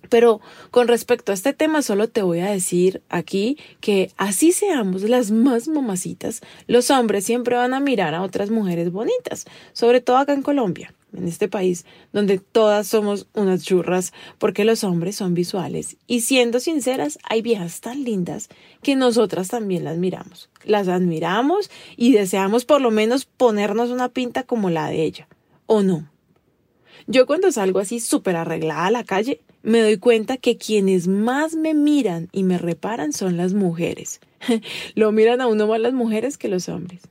Pero 0.10 0.42
con 0.72 0.88
respecto 0.88 1.32
a 1.32 1.36
este 1.36 1.54
tema 1.54 1.82
solo 1.82 2.10
te 2.10 2.22
voy 2.22 2.39
a 2.39 2.51
decir 2.51 3.01
aquí 3.10 3.58
que 3.80 4.12
así 4.18 4.51
seamos 4.51 5.04
las 5.04 5.32
más 5.32 5.68
mamacitas, 5.68 6.42
los 6.68 6.89
hombres 6.92 7.24
siempre 7.24 7.56
van 7.56 7.74
a 7.74 7.80
mirar 7.80 8.16
a 8.16 8.22
otras 8.22 8.50
mujeres 8.50 8.92
bonitas, 8.92 9.46
sobre 9.74 10.01
todo 10.01 10.18
acá 10.18 10.34
en 10.34 10.42
Colombia 10.42 10.94
en 11.13 11.28
este 11.28 11.48
país 11.48 11.86
donde 12.13 12.39
todas 12.39 12.88
somos 12.88 13.28
unas 13.34 13.63
churras 13.63 14.13
porque 14.38 14.66
los 14.66 14.84
hombres 14.84 15.16
son 15.16 15.34
visuales 15.34 15.98
y 16.08 16.22
siendo 16.22 16.60
sinceras 16.60 17.18
hay 17.24 17.42
viejas 17.42 17.82
tan 17.82 18.04
lindas 18.04 18.50
que 18.84 18.96
nosotras 18.96 19.48
también 19.48 19.84
las 19.84 19.98
miramos, 19.98 20.50
las 20.63 20.88
admiramos 20.88 21.70
y 21.98 22.13
deseamos 22.13 22.66
por 22.66 22.82
lo 22.82 22.92
menos 22.92 23.25
ponernos 23.25 23.89
una 23.89 24.10
pinta 24.10 24.44
como 24.44 24.70
la 24.70 24.88
de 24.88 25.04
ella, 25.04 25.28
¿o 25.66 25.82
no? 25.82 26.10
Yo 27.08 27.25
cuando 27.25 27.51
salgo 27.51 27.80
así 27.80 28.00
súper 28.00 28.36
arreglada 28.36 28.86
a 28.86 28.92
la 28.92 29.04
calle 29.04 29.42
me 29.62 29.82
doy 29.82 29.98
cuenta 29.98 30.38
que 30.38 30.58
quienes 30.58 31.08
más 31.08 31.56
me 31.56 31.74
miran 31.74 32.30
y 32.32 32.44
me 32.44 32.58
reparan 32.58 33.13
son 33.13 33.38
las 33.38 33.54
mujeres. 33.54 34.22
lo 34.96 35.12
miran 35.12 35.42
a 35.42 35.48
uno 35.48 35.68
más 35.68 35.80
las 35.80 35.94
mujeres 35.94 36.38
que 36.38 36.48
los 36.48 36.70
hombres. 36.70 37.01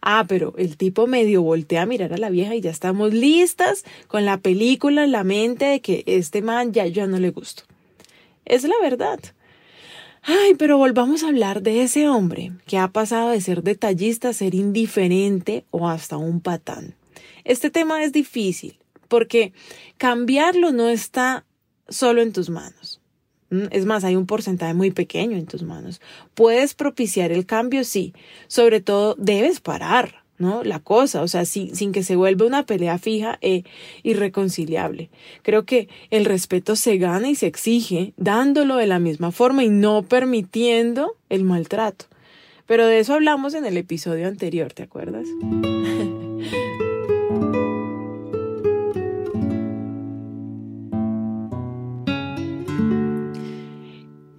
Ah, 0.00 0.24
pero 0.28 0.54
el 0.56 0.76
tipo 0.76 1.06
medio 1.06 1.42
voltea 1.42 1.82
a 1.82 1.86
mirar 1.86 2.12
a 2.12 2.18
la 2.18 2.30
vieja 2.30 2.54
y 2.54 2.60
ya 2.60 2.70
estamos 2.70 3.12
listas 3.12 3.84
con 4.06 4.24
la 4.24 4.38
película 4.38 5.04
en 5.04 5.12
la 5.12 5.24
mente 5.24 5.64
de 5.64 5.80
que 5.80 6.04
este 6.06 6.42
man 6.42 6.72
ya, 6.72 7.06
no 7.06 7.18
le 7.18 7.30
gustó. 7.30 7.64
Es 8.44 8.64
la 8.64 8.74
verdad. 8.80 9.18
Ay, 10.22 10.54
pero 10.54 10.78
volvamos 10.78 11.22
a 11.22 11.28
hablar 11.28 11.62
de 11.62 11.82
ese 11.82 12.08
hombre 12.08 12.52
que 12.66 12.78
ha 12.78 12.88
pasado 12.88 13.30
de 13.30 13.40
ser 13.40 13.62
detallista 13.62 14.30
a 14.30 14.32
ser 14.32 14.54
indiferente 14.54 15.64
o 15.70 15.88
hasta 15.88 16.16
un 16.16 16.40
patán. 16.40 16.94
Este 17.44 17.68
tema 17.68 18.02
es 18.02 18.12
difícil 18.12 18.78
porque 19.08 19.52
cambiarlo 19.98 20.72
no 20.72 20.88
está 20.88 21.44
solo 21.88 22.22
en 22.22 22.32
tus 22.32 22.50
manos. 22.50 23.00
Mm, 23.50 23.66
es 23.70 23.84
más, 23.84 24.04
hay 24.04 24.16
un 24.16 24.26
porcentaje 24.26 24.74
muy 24.74 24.90
pequeño 24.90 25.36
en 25.36 25.46
tus 25.46 25.62
manos. 25.62 26.00
Puedes 26.34 26.74
propiciar 26.74 27.32
el 27.32 27.46
cambio, 27.46 27.84
sí. 27.84 28.14
Sobre 28.48 28.80
todo, 28.80 29.14
debes 29.18 29.60
parar, 29.60 30.24
¿no? 30.38 30.64
La 30.64 30.80
cosa, 30.80 31.22
o 31.22 31.28
sea, 31.28 31.44
sin, 31.44 31.92
que 31.92 32.02
se 32.02 32.16
vuelva 32.16 32.46
una 32.46 32.66
pelea 32.66 32.98
fija 32.98 33.38
e 33.40 33.64
irreconciliable. 34.02 35.10
Creo 35.42 35.64
que 35.64 35.88
el 36.10 36.24
respeto 36.24 36.76
se 36.76 36.98
gana 36.98 37.30
y 37.30 37.34
se 37.34 37.46
exige 37.46 38.12
dándolo 38.16 38.76
de 38.76 38.86
la 38.86 38.98
misma 38.98 39.30
forma 39.30 39.62
y 39.64 39.68
no 39.68 40.02
permitiendo 40.02 41.16
el 41.28 41.44
maltrato. 41.44 42.06
Pero 42.66 42.86
de 42.86 42.98
eso 42.98 43.14
hablamos 43.14 43.54
en 43.54 43.66
el 43.66 43.76
episodio 43.76 44.26
anterior, 44.26 44.72
¿te 44.72 44.82
acuerdas? 44.82 45.26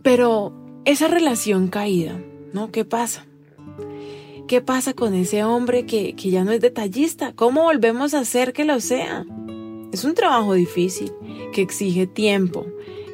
Pero 0.05 0.53
esa 0.85 1.07
relación 1.07 1.67
caída, 1.67 2.21
¿no? 2.53 2.69
¿Qué 2.69 2.85
pasa? 2.85 3.25
¿Qué 4.47 4.61
pasa 4.61 4.93
con 4.93 5.15
ese 5.15 5.43
hombre 5.43 5.87
que, 5.87 6.15
que 6.15 6.29
ya 6.29 6.43
no 6.43 6.51
es 6.51 6.61
detallista? 6.61 7.33
¿Cómo 7.33 7.63
volvemos 7.63 8.13
a 8.13 8.19
hacer 8.19 8.53
que 8.53 8.65
lo 8.65 8.79
sea? 8.81 9.25
Es 9.91 10.03
un 10.03 10.13
trabajo 10.13 10.53
difícil, 10.53 11.11
que 11.51 11.63
exige 11.63 12.05
tiempo, 12.05 12.67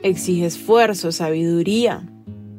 exige 0.03 0.45
esfuerzo, 0.45 1.13
sabiduría. 1.13 2.05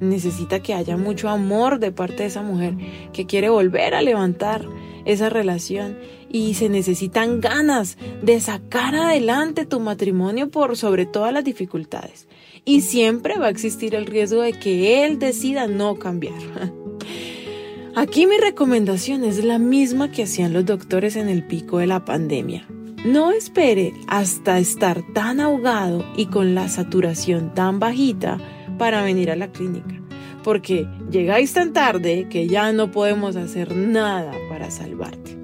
Necesita 0.00 0.60
que 0.60 0.72
haya 0.72 0.96
mucho 0.96 1.28
amor 1.28 1.78
de 1.78 1.92
parte 1.92 2.22
de 2.22 2.30
esa 2.30 2.40
mujer 2.40 2.78
que 3.12 3.26
quiere 3.26 3.50
volver 3.50 3.94
a 3.94 4.00
levantar 4.00 4.66
esa 5.04 5.28
relación 5.28 5.98
y 6.30 6.54
se 6.54 6.70
necesitan 6.70 7.42
ganas 7.42 7.98
de 8.22 8.40
sacar 8.40 8.94
adelante 8.94 9.66
tu 9.66 9.78
matrimonio 9.78 10.50
por 10.50 10.78
sobre 10.78 11.04
todas 11.04 11.34
las 11.34 11.44
dificultades 11.44 12.28
y 12.64 12.82
siempre 12.82 13.38
va 13.38 13.46
a 13.46 13.50
existir 13.50 13.94
el 13.94 14.06
riesgo 14.06 14.42
de 14.42 14.52
que 14.52 15.04
él 15.04 15.18
decida 15.18 15.66
no 15.66 15.96
cambiar. 15.96 16.34
Aquí 17.94 18.26
mi 18.26 18.38
recomendación 18.38 19.24
es 19.24 19.44
la 19.44 19.58
misma 19.58 20.10
que 20.10 20.22
hacían 20.22 20.52
los 20.52 20.64
doctores 20.64 21.16
en 21.16 21.28
el 21.28 21.46
pico 21.46 21.78
de 21.78 21.86
la 21.86 22.04
pandemia. 22.04 22.66
No 23.04 23.32
espere 23.32 23.92
hasta 24.06 24.58
estar 24.58 25.02
tan 25.12 25.40
ahogado 25.40 26.04
y 26.16 26.26
con 26.26 26.54
la 26.54 26.68
saturación 26.68 27.52
tan 27.52 27.80
bajita 27.80 28.38
para 28.78 29.02
venir 29.02 29.30
a 29.30 29.36
la 29.36 29.50
clínica, 29.50 30.00
porque 30.44 30.86
llegáis 31.10 31.52
tan 31.52 31.72
tarde 31.72 32.28
que 32.30 32.46
ya 32.46 32.72
no 32.72 32.90
podemos 32.92 33.36
hacer 33.36 33.76
nada 33.76 34.32
para 34.48 34.70
salvarte. 34.70 35.36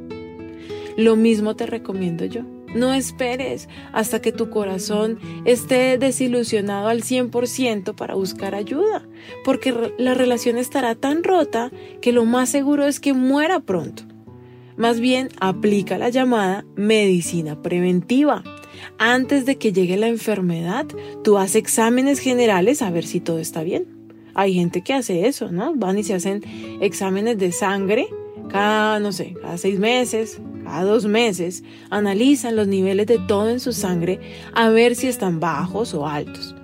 Lo 0.97 1.17
mismo 1.17 1.55
te 1.55 1.67
recomiendo 1.67 2.25
yo. 2.25 2.43
No 2.75 2.93
esperes 2.93 3.69
hasta 3.93 4.21
que 4.21 4.33
tu 4.33 4.51
corazón 4.51 5.19
esté 5.45 5.99
desilusionado 5.99 6.89
al 6.89 7.03
100% 7.03 7.95
para 7.95 8.15
buscar 8.15 8.55
ayuda, 8.55 9.07
porque 9.45 9.75
la 9.99 10.15
relación 10.15 10.59
estará 10.59 10.95
tan 10.95 11.25
rota 11.25 11.71
que 12.01 12.13
lo 12.13 12.25
más 12.25 12.49
seguro 12.49 12.87
es 12.87 13.01
que 13.01 13.13
muera 13.13 13.61
pronto. 13.61 14.05
Más 14.77 15.01
bien, 15.01 15.29
aplica 15.41 15.99
la 15.99 16.09
llamada 16.09 16.65
medicina 16.77 17.61
preventiva. 17.61 18.45
Antes 18.97 19.45
de 19.45 19.57
que 19.57 19.73
llegue 19.73 19.97
la 19.97 20.07
enfermedad, 20.07 20.87
tú 21.25 21.37
haces 21.37 21.57
exámenes 21.57 22.21
generales 22.21 22.81
a 22.81 22.91
ver 22.91 23.05
si 23.05 23.19
todo 23.19 23.41
está 23.41 23.65
bien. 23.65 23.87
Hay 24.35 24.55
gente 24.55 24.83
que 24.83 24.95
hace 24.95 25.27
eso, 25.27 25.51
¿no? 25.51 25.75
Van 25.75 25.99
y 25.99 26.05
se 26.05 26.15
hacen 26.15 26.45
exámenes 26.81 27.39
de 27.39 27.51
sangre 27.51 28.09
cada, 28.49 28.99
no 28.99 29.13
sé, 29.13 29.35
cada 29.41 29.59
seis 29.59 29.79
meses, 29.79 30.41
cada 30.69 30.85
dos 30.85 31.07
meses, 31.07 31.65
analizan 31.89 32.55
los 32.55 32.69
niveles 32.69 33.07
de 33.07 33.19
todo 33.19 33.49
en 33.49 33.59
su 33.59 33.73
sangre 33.73 34.21
a 34.53 34.69
ver 34.69 34.95
si 34.95 35.07
están 35.07 35.41
bajos 35.41 35.95
o 35.95 36.07
altos. 36.07 36.55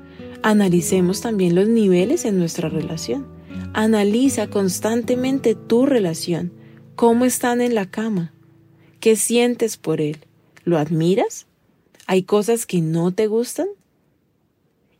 Analicemos 0.42 1.23
también 1.23 1.54
los 1.54 1.68
niveles 1.68 2.26
en 2.26 2.38
nuestra 2.38 2.68
relación. 2.68 3.26
Analiza 3.73 4.49
constantemente 4.49 5.54
tu 5.54 5.87
relación. 5.87 6.52
¿Cómo 6.96 7.25
están 7.25 7.62
en 7.62 7.75
la 7.75 7.90
cama? 7.90 8.34
¿Qué 9.00 9.16
sientes 9.16 9.78
por 9.78 10.02
él? 10.02 10.18
¿Lo 10.64 10.76
admiras? 10.76 11.46
¿Hay 12.06 12.25
cosas 12.25 12.66
que 12.66 12.82
no 12.82 13.11
te 13.11 13.26
gustan? 13.26 13.68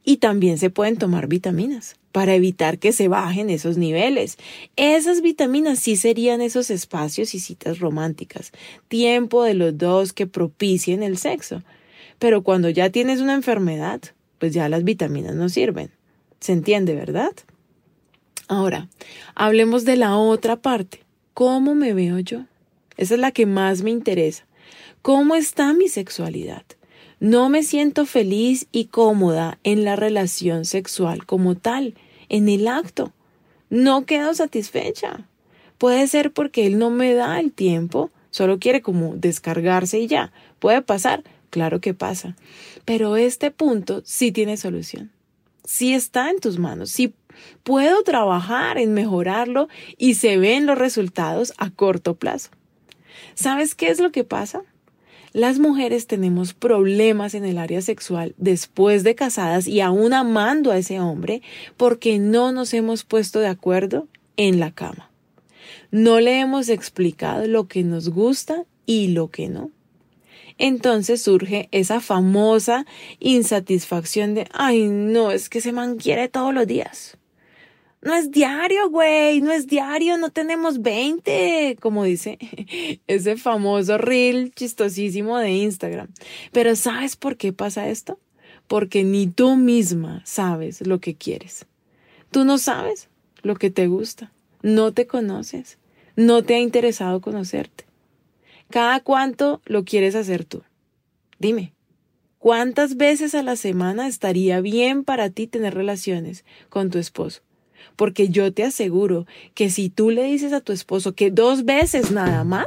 Y 0.03 0.17
también 0.17 0.57
se 0.57 0.71
pueden 0.71 0.97
tomar 0.97 1.29
vitaminas 1.29 1.97
para 2.15 2.37
evitar 2.37 2.79
que 2.79 2.93
se 2.93 3.09
bajen 3.09 3.51
esos 3.51 3.77
niveles. 3.77 4.39
Esas 4.77 5.21
vitaminas 5.21 5.81
sí 5.81 5.97
serían 5.97 6.43
esos 6.43 6.71
espacios 6.71 7.35
y 7.35 7.41
citas 7.41 7.81
románticas, 7.81 8.53
tiempo 8.87 9.43
de 9.43 9.55
los 9.55 9.77
dos 9.77 10.13
que 10.13 10.29
propicien 10.29 11.03
el 11.03 11.19
sexo. 11.19 11.65
Pero 12.21 12.45
cuando 12.45 12.71
ya 12.71 12.89
tienes 12.91 13.21
una 13.21 13.35
enfermedad, 13.35 14.01
pues 14.39 14.55
ya 14.55 14.69
las 14.69 14.85
vitaminas 14.85 15.35
no 15.35 15.49
sirven. 15.49 15.91
¿Se 16.39 16.53
entiende, 16.53 16.95
verdad? 16.95 17.33
Ahora, 18.47 18.89
hablemos 19.35 19.85
de 19.85 19.97
la 19.97 20.17
otra 20.17 20.55
parte. 20.55 21.01
¿Cómo 21.35 21.75
me 21.75 21.95
veo 21.95 22.21
yo? 22.21 22.45
Esa 22.97 23.15
es 23.15 23.21
la 23.21 23.33
que 23.33 23.45
más 23.45 23.83
me 23.83 23.91
interesa. 23.91 24.47
¿Cómo 25.03 25.35
está 25.35 25.73
mi 25.73 25.89
sexualidad? 25.89 26.63
No 27.21 27.49
me 27.49 27.63
siento 27.63 28.07
feliz 28.07 28.67
y 28.73 28.87
cómoda 28.87 29.59
en 29.63 29.85
la 29.85 29.97
relación 29.97 30.65
sexual 30.65 31.27
como 31.27 31.55
tal, 31.55 31.95
en 32.29 32.49
el 32.49 32.67
acto. 32.69 33.13
No 33.71 34.05
quedo 34.05 34.35
satisfecha. 34.35 35.27
Puede 35.79 36.07
ser 36.07 36.33
porque 36.33 36.67
él 36.67 36.79
no 36.79 36.91
me 36.91 37.15
da 37.15 37.41
el 37.41 37.53
tiempo, 37.53 38.11
solo 38.31 38.59
quiere 38.59 38.83
como 38.83 39.15
descargarse 39.17 39.99
y 40.01 40.07
ya. 40.07 40.33
Puede 40.59 40.83
pasar, 40.83 41.23
claro 41.51 41.81
que 41.81 41.95
pasa. 41.95 42.37
Pero 42.85 43.17
este 43.17 43.51
punto 43.51 44.03
sí 44.05 44.33
tiene 44.33 44.57
solución. 44.57 45.11
Sí 45.65 45.95
está 45.95 46.31
en 46.31 46.41
tus 46.41 46.59
manos, 46.59 46.91
sí 46.91 47.15
puedo 47.63 48.03
trabajar 48.03 48.79
en 48.79 48.93
mejorarlo 48.93 49.69
y 49.97 50.15
se 50.15 50.37
ven 50.37 50.67
los 50.67 50.79
resultados 50.79 51.53
a 51.57 51.71
corto 51.71 52.15
plazo. 52.17 52.51
¿Sabes 53.35 53.75
qué 53.75 53.89
es 53.89 54.01
lo 54.01 54.13
que 54.13 54.25
pasa? 54.25 54.63
Las 55.35 55.59
mujeres 55.59 56.07
tenemos 56.07 56.55
problemas 56.55 57.35
en 57.35 57.45
el 57.45 57.59
área 57.59 57.83
sexual 57.83 58.37
después 58.39 59.03
de 59.03 59.17
casadas 59.17 59.67
y 59.67 59.81
aún 59.81 60.13
amando 60.13 60.71
a 60.71 60.79
ese 60.79 61.01
hombre 61.01 61.43
porque 61.77 62.21
no 62.21 62.53
nos 62.53 62.73
hemos 62.73 63.03
puesto 63.03 63.41
de 63.41 63.49
acuerdo 63.49 64.07
en 64.37 64.61
la 64.61 64.71
cama. 64.71 65.11
No 65.91 66.21
le 66.21 66.39
hemos 66.39 66.69
explicado 66.69 67.49
lo 67.49 67.67
que 67.67 67.83
nos 67.83 68.11
gusta 68.11 68.65
y 68.87 69.09
lo 69.09 69.29
que 69.29 69.49
no. 69.49 69.73
Entonces 70.57 71.23
surge 71.23 71.69
esa 71.73 71.99
famosa 71.99 72.87
insatisfacción 73.19 74.35
de, 74.35 74.47
ay, 74.53 74.87
no, 74.87 75.33
es 75.33 75.49
que 75.49 75.61
se 75.61 75.73
manquiere 75.73 76.29
todos 76.29 76.55
los 76.55 76.69
días. 76.69 77.19
No 78.05 78.15
es 78.15 78.31
diario, 78.31 78.91
güey, 78.91 79.41
no 79.41 79.51
es 79.51 79.67
diario, 79.67 80.19
no 80.19 80.31
tenemos 80.31 80.83
20, 80.83 81.79
como 81.81 82.05
dice 82.05 82.39
ese 83.07 83.37
famoso 83.37 83.99
reel 83.99 84.53
chistosísimo 84.53 85.39
de 85.39 85.51
Instagram. 85.53 86.09
Pero 86.53 86.77
¿sabes 86.77 87.17
por 87.17 87.37
qué 87.37 87.53
pasa 87.53 87.89
esto? 87.89 88.19
porque 88.67 89.05
ni 89.05 89.27
tú 89.27 89.57
misma 89.57 90.23
sabes 90.25 90.87
lo 90.87 91.01
que 91.01 91.15
quieres. 91.15 91.67
Tú 92.31 92.45
no 92.45 92.59
sabes 92.59 93.09
lo 93.43 93.57
que 93.57 93.71
te 93.71 93.87
gusta, 93.87 94.33
no 94.63 94.93
te 94.93 95.07
conoces, 95.07 95.79
no 96.17 96.43
te 96.43 96.55
ha 96.55 96.61
interesado 96.61 97.21
conocerte. 97.21 97.85
¿Cada 98.71 99.01
cuánto 99.01 99.61
lo 99.67 99.85
quieres 99.85 100.15
hacer 100.15 100.45
tú? 100.45 100.63
Dime, 101.39 101.73
¿cuántas 102.39 102.97
veces 102.97 103.35
a 103.35 103.43
la 103.43 103.57
semana 103.57 104.09
estaría 104.09 104.61
bien 104.61 105.05
para 105.05 105.31
ti 105.31 105.47
tener 105.47 105.75
relaciones 105.75 106.45
con 106.71 106.91
tu 106.91 106.99
esposo? 106.99 107.43
Porque 107.97 108.29
yo 108.29 108.53
te 108.53 108.65
aseguro 108.65 109.27
que 109.55 109.71
si 109.71 109.89
tú 109.89 110.11
le 110.11 110.25
dices 110.25 110.53
a 110.53 110.61
tu 110.61 110.73
esposo 110.73 111.15
que 111.15 111.31
dos 111.31 111.65
veces 111.65 112.11
nada 112.11 112.45
más, 112.45 112.67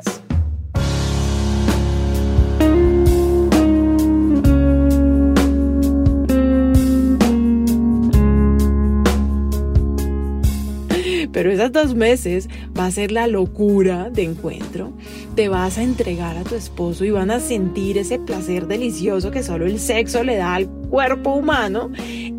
Pero 11.38 11.52
esas 11.52 11.72
dos 11.72 11.94
meses 11.94 12.50
va 12.76 12.88
a 12.88 12.92
ser 12.92 13.12
la 13.12 13.28
locura 13.28 14.10
de 14.10 14.24
encuentro. 14.24 14.94
Te 15.36 15.50
vas 15.50 15.78
a 15.78 15.84
entregar 15.84 16.36
a 16.36 16.44
tu 16.44 16.56
esposo 16.56 17.06
y 17.06 17.12
van 17.12 17.30
a 17.30 17.40
sentir 17.40 18.00
ese 18.00 18.18
placer 18.18 18.66
delicioso 18.66 19.30
que 19.30 19.44
solo 19.44 19.68
el 19.68 19.80
sexo 19.80 20.24
le 20.24 20.38
da 20.38 20.56
al 20.56 20.68
cuerpo 20.68 21.36
humano. 21.36 21.92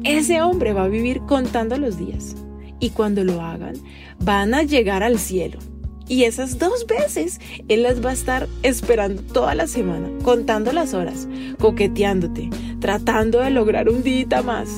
Ese 0.03 0.43
hombre 0.43 0.73
va 0.73 0.83
a 0.83 0.89
vivir 0.89 1.21
contando 1.29 1.79
los 1.79 1.97
días. 1.97 2.35
Y 2.81 2.91
cuando 2.91 3.25
lo 3.25 3.43
hagan, 3.43 3.75
van 4.21 4.55
a 4.55 4.63
llegar 4.63 5.03
al 5.03 5.19
cielo. 5.19 5.59
Y 6.07 6.25
esas 6.25 6.59
dos 6.59 6.87
veces 6.87 7.39
él 7.69 7.83
las 7.83 8.05
va 8.05 8.11
a 8.11 8.15
estar 8.15 8.49
esperando 8.63 9.23
toda 9.23 9.55
la 9.55 9.67
semana, 9.67 10.09
contando 10.23 10.73
las 10.73 10.95
horas, 10.95 11.29
coqueteándote, 11.59 12.49
tratando 12.81 13.41
de 13.41 13.51
lograr 13.51 13.89
un 13.91 14.03
día 14.03 14.43
más. 14.43 14.69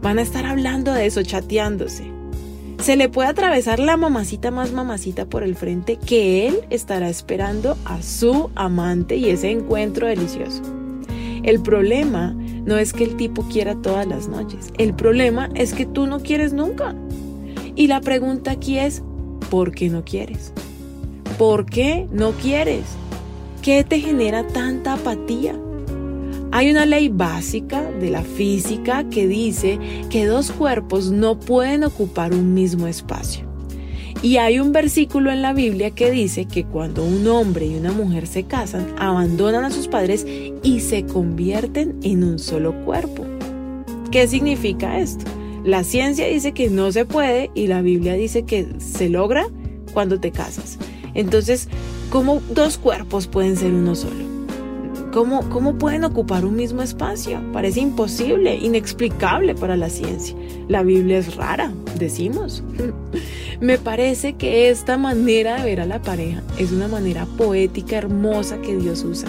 Van 0.00 0.18
a 0.18 0.22
estar 0.22 0.44
hablando 0.44 0.92
de 0.92 1.06
eso, 1.06 1.22
chateándose 1.22 2.12
se 2.82 2.96
le 2.96 3.08
puede 3.08 3.28
atravesar 3.28 3.78
la 3.78 3.96
mamacita 3.96 4.50
más 4.50 4.72
mamacita 4.72 5.26
por 5.26 5.44
el 5.44 5.54
frente 5.54 5.98
que 6.04 6.48
él 6.48 6.62
estará 6.68 7.08
esperando 7.08 7.76
a 7.84 8.02
su 8.02 8.50
amante 8.56 9.14
y 9.14 9.30
ese 9.30 9.52
encuentro 9.52 10.08
delicioso. 10.08 10.62
El 11.44 11.62
problema 11.62 12.32
no 12.32 12.78
es 12.78 12.92
que 12.92 13.04
el 13.04 13.16
tipo 13.16 13.44
quiera 13.44 13.76
todas 13.76 14.06
las 14.08 14.26
noches, 14.26 14.72
el 14.78 14.94
problema 14.94 15.48
es 15.54 15.74
que 15.74 15.86
tú 15.86 16.08
no 16.08 16.20
quieres 16.20 16.52
nunca. 16.52 16.96
Y 17.74 17.86
la 17.86 18.00
pregunta 18.00 18.52
aquí 18.52 18.78
es, 18.78 19.02
¿por 19.50 19.72
qué 19.72 19.88
no 19.88 20.04
quieres? 20.04 20.52
¿Por 21.38 21.66
qué 21.66 22.06
no 22.12 22.32
quieres? 22.32 22.84
¿Qué 23.62 23.84
te 23.84 24.00
genera 24.00 24.46
tanta 24.46 24.94
apatía? 24.94 25.58
Hay 26.50 26.70
una 26.70 26.84
ley 26.84 27.08
básica 27.08 27.82
de 27.82 28.10
la 28.10 28.22
física 28.22 29.08
que 29.08 29.26
dice 29.26 29.78
que 30.10 30.26
dos 30.26 30.50
cuerpos 30.50 31.10
no 31.10 31.40
pueden 31.40 31.82
ocupar 31.82 32.34
un 32.34 32.52
mismo 32.52 32.86
espacio. 32.86 33.50
Y 34.20 34.36
hay 34.36 34.60
un 34.60 34.70
versículo 34.70 35.32
en 35.32 35.42
la 35.42 35.54
Biblia 35.54 35.90
que 35.90 36.10
dice 36.10 36.44
que 36.44 36.64
cuando 36.64 37.04
un 37.04 37.26
hombre 37.26 37.66
y 37.66 37.76
una 37.76 37.90
mujer 37.90 38.26
se 38.26 38.44
casan, 38.44 38.94
abandonan 38.98 39.64
a 39.64 39.70
sus 39.70 39.88
padres 39.88 40.26
y 40.62 40.80
se 40.80 41.06
convierten 41.06 41.98
en 42.02 42.22
un 42.22 42.38
solo 42.38 42.84
cuerpo. 42.84 43.24
¿Qué 44.10 44.28
significa 44.28 45.00
esto? 45.00 45.24
La 45.64 45.84
ciencia 45.84 46.26
dice 46.26 46.52
que 46.52 46.70
no 46.70 46.90
se 46.90 47.04
puede 47.04 47.50
y 47.54 47.68
la 47.68 47.82
Biblia 47.82 48.14
dice 48.14 48.44
que 48.44 48.66
se 48.78 49.08
logra 49.08 49.46
cuando 49.92 50.18
te 50.18 50.32
casas. 50.32 50.78
Entonces, 51.14 51.68
¿cómo 52.10 52.42
dos 52.50 52.78
cuerpos 52.78 53.26
pueden 53.26 53.56
ser 53.56 53.72
uno 53.72 53.94
solo? 53.94 54.32
¿Cómo, 55.12 55.48
¿Cómo 55.50 55.76
pueden 55.76 56.04
ocupar 56.04 56.46
un 56.46 56.56
mismo 56.56 56.80
espacio? 56.80 57.40
Parece 57.52 57.80
imposible, 57.80 58.56
inexplicable 58.56 59.54
para 59.54 59.76
la 59.76 59.90
ciencia. 59.90 60.34
La 60.68 60.82
Biblia 60.82 61.18
es 61.18 61.36
rara, 61.36 61.70
decimos. 61.98 62.64
Me 63.60 63.78
parece 63.78 64.32
que 64.32 64.70
esta 64.70 64.96
manera 64.96 65.58
de 65.58 65.64
ver 65.64 65.80
a 65.80 65.86
la 65.86 66.00
pareja 66.00 66.42
es 66.58 66.72
una 66.72 66.88
manera 66.88 67.26
poética, 67.26 67.98
hermosa 67.98 68.60
que 68.62 68.74
Dios 68.76 69.04
usa, 69.04 69.28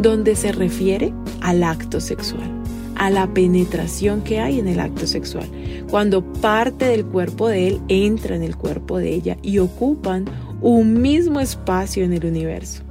donde 0.00 0.34
se 0.34 0.50
refiere 0.50 1.12
al 1.42 1.62
acto 1.62 2.00
sexual, 2.00 2.57
a 2.98 3.10
la 3.10 3.32
penetración 3.32 4.22
que 4.22 4.40
hay 4.40 4.58
en 4.58 4.68
el 4.68 4.80
acto 4.80 5.06
sexual, 5.06 5.48
cuando 5.90 6.32
parte 6.34 6.86
del 6.86 7.06
cuerpo 7.06 7.48
de 7.48 7.68
él 7.68 7.80
entra 7.88 8.36
en 8.36 8.42
el 8.42 8.56
cuerpo 8.56 8.98
de 8.98 9.14
ella 9.14 9.36
y 9.42 9.58
ocupan 9.58 10.26
un 10.60 11.00
mismo 11.00 11.40
espacio 11.40 12.04
en 12.04 12.12
el 12.12 12.26
universo. 12.26 12.82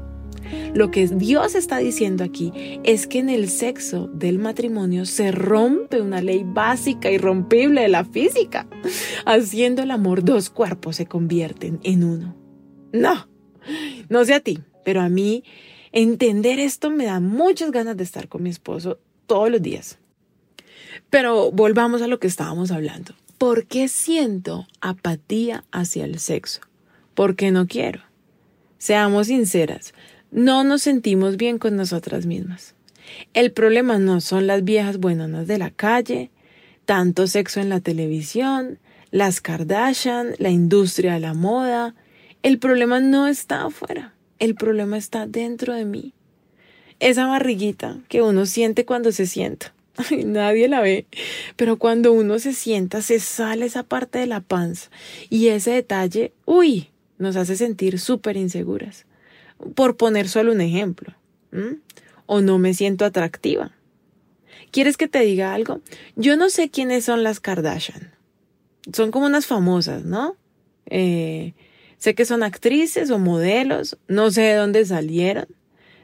Lo 0.73 0.91
que 0.91 1.07
Dios 1.07 1.55
está 1.55 1.77
diciendo 1.79 2.23
aquí 2.23 2.53
es 2.83 3.07
que 3.07 3.19
en 3.19 3.29
el 3.29 3.49
sexo 3.49 4.07
del 4.07 4.39
matrimonio 4.39 5.05
se 5.05 5.31
rompe 5.31 6.01
una 6.01 6.21
ley 6.21 6.43
básica 6.45 7.11
y 7.11 7.17
rompible 7.17 7.81
de 7.81 7.89
la 7.89 8.05
física. 8.05 8.67
Haciendo 9.25 9.83
el 9.83 9.91
amor, 9.91 10.23
dos 10.23 10.49
cuerpos 10.49 10.95
se 10.95 11.05
convierten 11.05 11.79
en 11.83 12.03
uno. 12.03 12.35
No, 12.93 13.27
no 14.07 14.23
sé 14.23 14.35
a 14.35 14.39
ti, 14.39 14.59
pero 14.85 15.01
a 15.01 15.09
mí 15.09 15.43
entender 15.91 16.59
esto 16.59 16.89
me 16.91 17.05
da 17.05 17.19
muchas 17.19 17.71
ganas 17.71 17.97
de 17.97 18.03
estar 18.03 18.29
con 18.29 18.43
mi 18.43 18.49
esposo 18.49 18.99
todos 19.27 19.51
los 19.51 19.61
días. 19.61 19.99
Pero 21.09 21.51
volvamos 21.51 22.01
a 22.01 22.07
lo 22.07 22.19
que 22.19 22.27
estábamos 22.27 22.71
hablando. 22.71 23.13
¿Por 23.37 23.67
qué 23.67 23.87
siento 23.87 24.65
apatía 24.81 25.63
hacia 25.71 26.05
el 26.05 26.17
sexo? 26.17 26.61
Porque 27.13 27.51
no 27.51 27.67
quiero. 27.67 28.01
Seamos 28.79 29.27
sinceras, 29.27 29.93
no 30.31 30.63
nos 30.63 30.81
sentimos 30.81 31.37
bien 31.37 31.59
con 31.59 31.75
nosotras 31.75 32.25
mismas. 32.25 32.75
El 33.33 33.51
problema 33.51 33.99
no 33.99 34.21
son 34.21 34.47
las 34.47 34.63
viejas 34.63 34.97
buenonas 34.97 35.47
de 35.47 35.57
la 35.57 35.71
calle, 35.71 36.31
tanto 36.85 37.27
sexo 37.27 37.59
en 37.59 37.69
la 37.69 37.79
televisión, 37.79 38.79
las 39.11 39.41
Kardashian, 39.41 40.33
la 40.37 40.49
industria 40.49 41.13
de 41.13 41.19
la 41.19 41.33
moda. 41.33 41.95
El 42.43 42.59
problema 42.59 42.99
no 42.99 43.27
está 43.27 43.65
afuera, 43.65 44.13
el 44.39 44.55
problema 44.55 44.97
está 44.97 45.27
dentro 45.27 45.73
de 45.73 45.85
mí. 45.85 46.13
Esa 46.99 47.27
barriguita 47.27 47.97
que 48.09 48.21
uno 48.21 48.45
siente 48.45 48.85
cuando 48.85 49.11
se 49.11 49.27
sienta. 49.27 49.73
nadie 50.25 50.67
la 50.67 50.81
ve, 50.81 51.07
pero 51.55 51.77
cuando 51.77 52.13
uno 52.13 52.39
se 52.39 52.53
sienta 52.53 53.01
se 53.01 53.19
sale 53.19 53.65
esa 53.65 53.83
parte 53.83 54.19
de 54.19 54.27
la 54.27 54.41
panza 54.41 54.89
y 55.29 55.47
ese 55.47 55.71
detalle, 55.71 56.33
uy, 56.45 56.89
nos 57.17 57.35
hace 57.35 57.55
sentir 57.55 57.99
súper 57.99 58.37
inseguras 58.37 59.05
por 59.75 59.97
poner 59.97 60.29
solo 60.29 60.51
un 60.51 60.61
ejemplo. 60.61 61.13
O 62.27 62.41
no 62.41 62.59
me 62.59 62.73
siento 62.73 63.05
atractiva. 63.05 63.71
¿Quieres 64.69 64.97
que 64.97 65.07
te 65.07 65.21
diga 65.21 65.53
algo? 65.53 65.81
Yo 66.15 66.37
no 66.37 66.49
sé 66.49 66.69
quiénes 66.69 67.05
son 67.05 67.23
las 67.23 67.39
Kardashian. 67.39 68.11
Son 68.93 69.11
como 69.11 69.25
unas 69.25 69.47
famosas, 69.47 70.03
¿no? 70.05 70.35
Eh, 70.85 71.53
sé 71.97 72.13
que 72.13 72.25
son 72.25 72.43
actrices 72.43 73.09
o 73.09 73.17
modelos, 73.17 73.97
no 74.07 74.29
sé 74.29 74.41
de 74.41 74.55
dónde 74.55 74.85
salieron. 74.85 75.47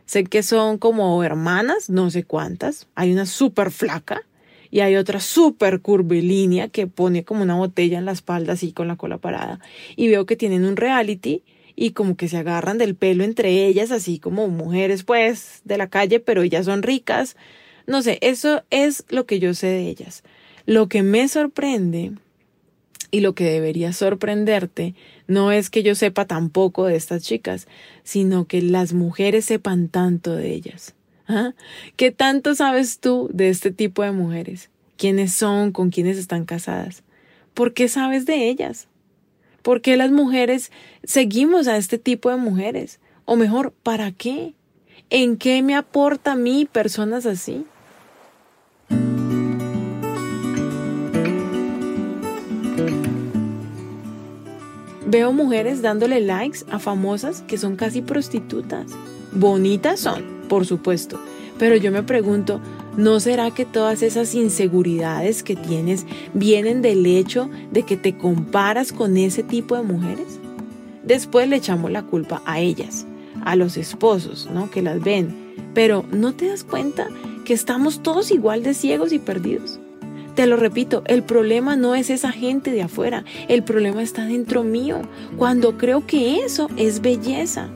Sé 0.06 0.24
que 0.26 0.44
son 0.44 0.78
como 0.78 1.24
hermanas, 1.24 1.90
no 1.90 2.10
sé 2.12 2.24
cuántas. 2.24 2.88
Hay 2.96 3.12
una 3.12 3.26
súper 3.26 3.72
flaca 3.72 4.24
y 4.70 4.82
hay 4.82 4.96
otra 4.96 5.20
súper 5.20 5.82
curvilínea 5.82 6.68
que 6.68 6.88
pone 6.88 7.24
como 7.24 7.44
una 7.44 7.56
botella 7.56 8.00
en 8.00 8.06
la 8.06 8.12
espalda 8.12 8.54
así 8.54 8.74
con 8.74 8.88
la 8.88 8.96
cola 8.96 9.18
parada. 9.18 9.60
Y 9.96 10.08
veo 10.08 10.26
que 10.26 10.36
tienen 10.36 10.66
un 10.66 10.76
reality 10.76 11.44
y 11.76 11.92
como 11.92 12.18
que 12.18 12.28
se 12.28 12.38
agarran 12.38 12.78
del 12.78 12.96
pelo 12.96 13.24
entre 13.24 13.66
ellas, 13.66 13.92
así 13.92 14.20
como 14.20 14.48
mujeres 14.48 15.04
pues 15.04 15.62
de 15.64 15.78
la 15.78 15.90
calle, 15.90 16.20
pero 16.20 16.42
ellas 16.42 16.66
son 16.66 16.84
ricas. 16.84 17.36
No 17.88 18.02
sé, 18.02 18.18
eso 18.22 18.64
es 18.70 19.06
lo 19.10 19.26
que 19.26 19.40
yo 19.40 19.54
sé 19.54 19.68
de 19.68 19.88
ellas. 19.88 20.24
Lo 20.66 20.88
que 20.88 21.04
me 21.04 21.28
sorprende 21.28 22.14
y 23.12 23.20
lo 23.20 23.36
que 23.36 23.44
debería 23.44 23.94
sorprenderte 23.94 24.96
no 25.28 25.52
es 25.52 25.70
que 25.70 25.84
yo 25.84 25.96
sepa 25.96 26.26
tampoco 26.26 26.86
de 26.86 26.96
estas 26.96 27.24
chicas, 27.24 27.68
sino 28.04 28.46
que 28.46 28.62
las 28.62 28.94
mujeres 28.94 29.46
sepan 29.46 29.88
tanto 29.88 30.36
de 30.36 30.54
ellas. 30.54 30.96
¿Ah? 31.28 31.54
¿Qué 31.96 32.12
tanto 32.12 32.54
sabes 32.56 33.00
tú 33.00 33.30
de 33.34 33.50
este 33.50 33.72
tipo 33.72 34.04
de 34.04 34.12
mujeres? 34.12 34.70
¿Quiénes 34.98 35.34
son? 35.34 35.72
¿Con 35.72 35.90
quiénes 35.90 36.18
están 36.18 36.46
casadas? 36.46 37.04
¿Por 37.54 37.74
qué 37.74 37.88
sabes 37.88 38.26
de 38.26 38.50
ellas? 38.50 38.88
¿Por 39.62 39.82
qué 39.82 39.96
las 39.96 40.12
mujeres 40.12 40.72
seguimos 41.04 41.68
a 41.68 41.78
este 41.78 41.98
tipo 41.98 42.30
de 42.30 42.36
mujeres? 42.36 43.00
O 43.26 43.38
mejor, 43.38 43.74
¿para 43.84 44.12
qué? 44.12 44.54
¿En 45.10 45.38
qué 45.38 45.62
me 45.62 45.76
aporta 45.76 46.34
a 46.34 46.36
mí 46.36 46.68
personas 46.70 47.26
así? 47.26 47.66
Veo 55.14 55.32
mujeres 55.32 55.84
dándole 55.84 56.20
likes 56.22 56.66
a 56.72 56.80
famosas 56.80 57.44
que 57.44 57.60
son 57.60 57.76
casi 57.76 58.02
prostitutas. 58.02 58.88
Bonitas 59.32 60.00
son, 60.00 60.24
por 60.50 60.66
supuesto, 60.66 61.20
pero 61.60 61.76
yo 61.76 61.92
me 61.92 62.02
pregunto, 62.02 62.60
¿No 62.98 63.20
será 63.20 63.52
que 63.52 63.66
todas 63.66 64.02
esas 64.02 64.34
inseguridades 64.34 65.44
que 65.44 65.56
tienes 65.56 66.08
vienen 66.34 66.82
del 66.82 67.06
hecho 67.06 67.48
de 67.72 67.84
que 67.84 67.96
te 67.96 68.18
comparas 68.18 68.92
con 68.92 69.16
ese 69.18 69.44
tipo 69.44 69.76
de 69.76 69.84
mujeres? 69.84 70.40
Después 71.04 71.48
le 71.48 71.58
echamos 71.58 71.92
la 71.92 72.02
culpa 72.02 72.42
a 72.46 72.60
ellas, 72.60 73.06
a 73.46 73.56
los 73.56 73.78
esposos, 73.78 74.50
¿no? 74.52 74.72
Que 74.72 74.82
las 74.82 75.00
ven. 75.00 75.54
Pero 75.76 76.06
¿no 76.12 76.34
te 76.34 76.48
das 76.48 76.64
cuenta 76.64 77.08
que 77.46 77.54
estamos 77.54 78.02
todos 78.02 78.32
igual 78.32 78.64
de 78.64 78.74
ciegos 78.74 79.14
y 79.14 79.20
perdidos. 79.20 79.80
Te 80.36 80.48
lo 80.48 80.58
repito, 80.58 81.04
el 81.06 81.22
problema 81.22 81.76
no 81.76 81.94
es 81.94 82.10
esa 82.10 82.32
gente 82.32 82.72
de 82.72 82.82
afuera, 82.82 83.24
el 83.48 83.64
problema 83.64 84.02
está 84.02 84.26
dentro 84.26 84.64
mío, 84.64 85.02
cuando 85.38 85.78
creo 85.78 86.08
que 86.08 86.44
eso 86.44 86.70
es 86.76 87.02
belleza. 87.02 87.70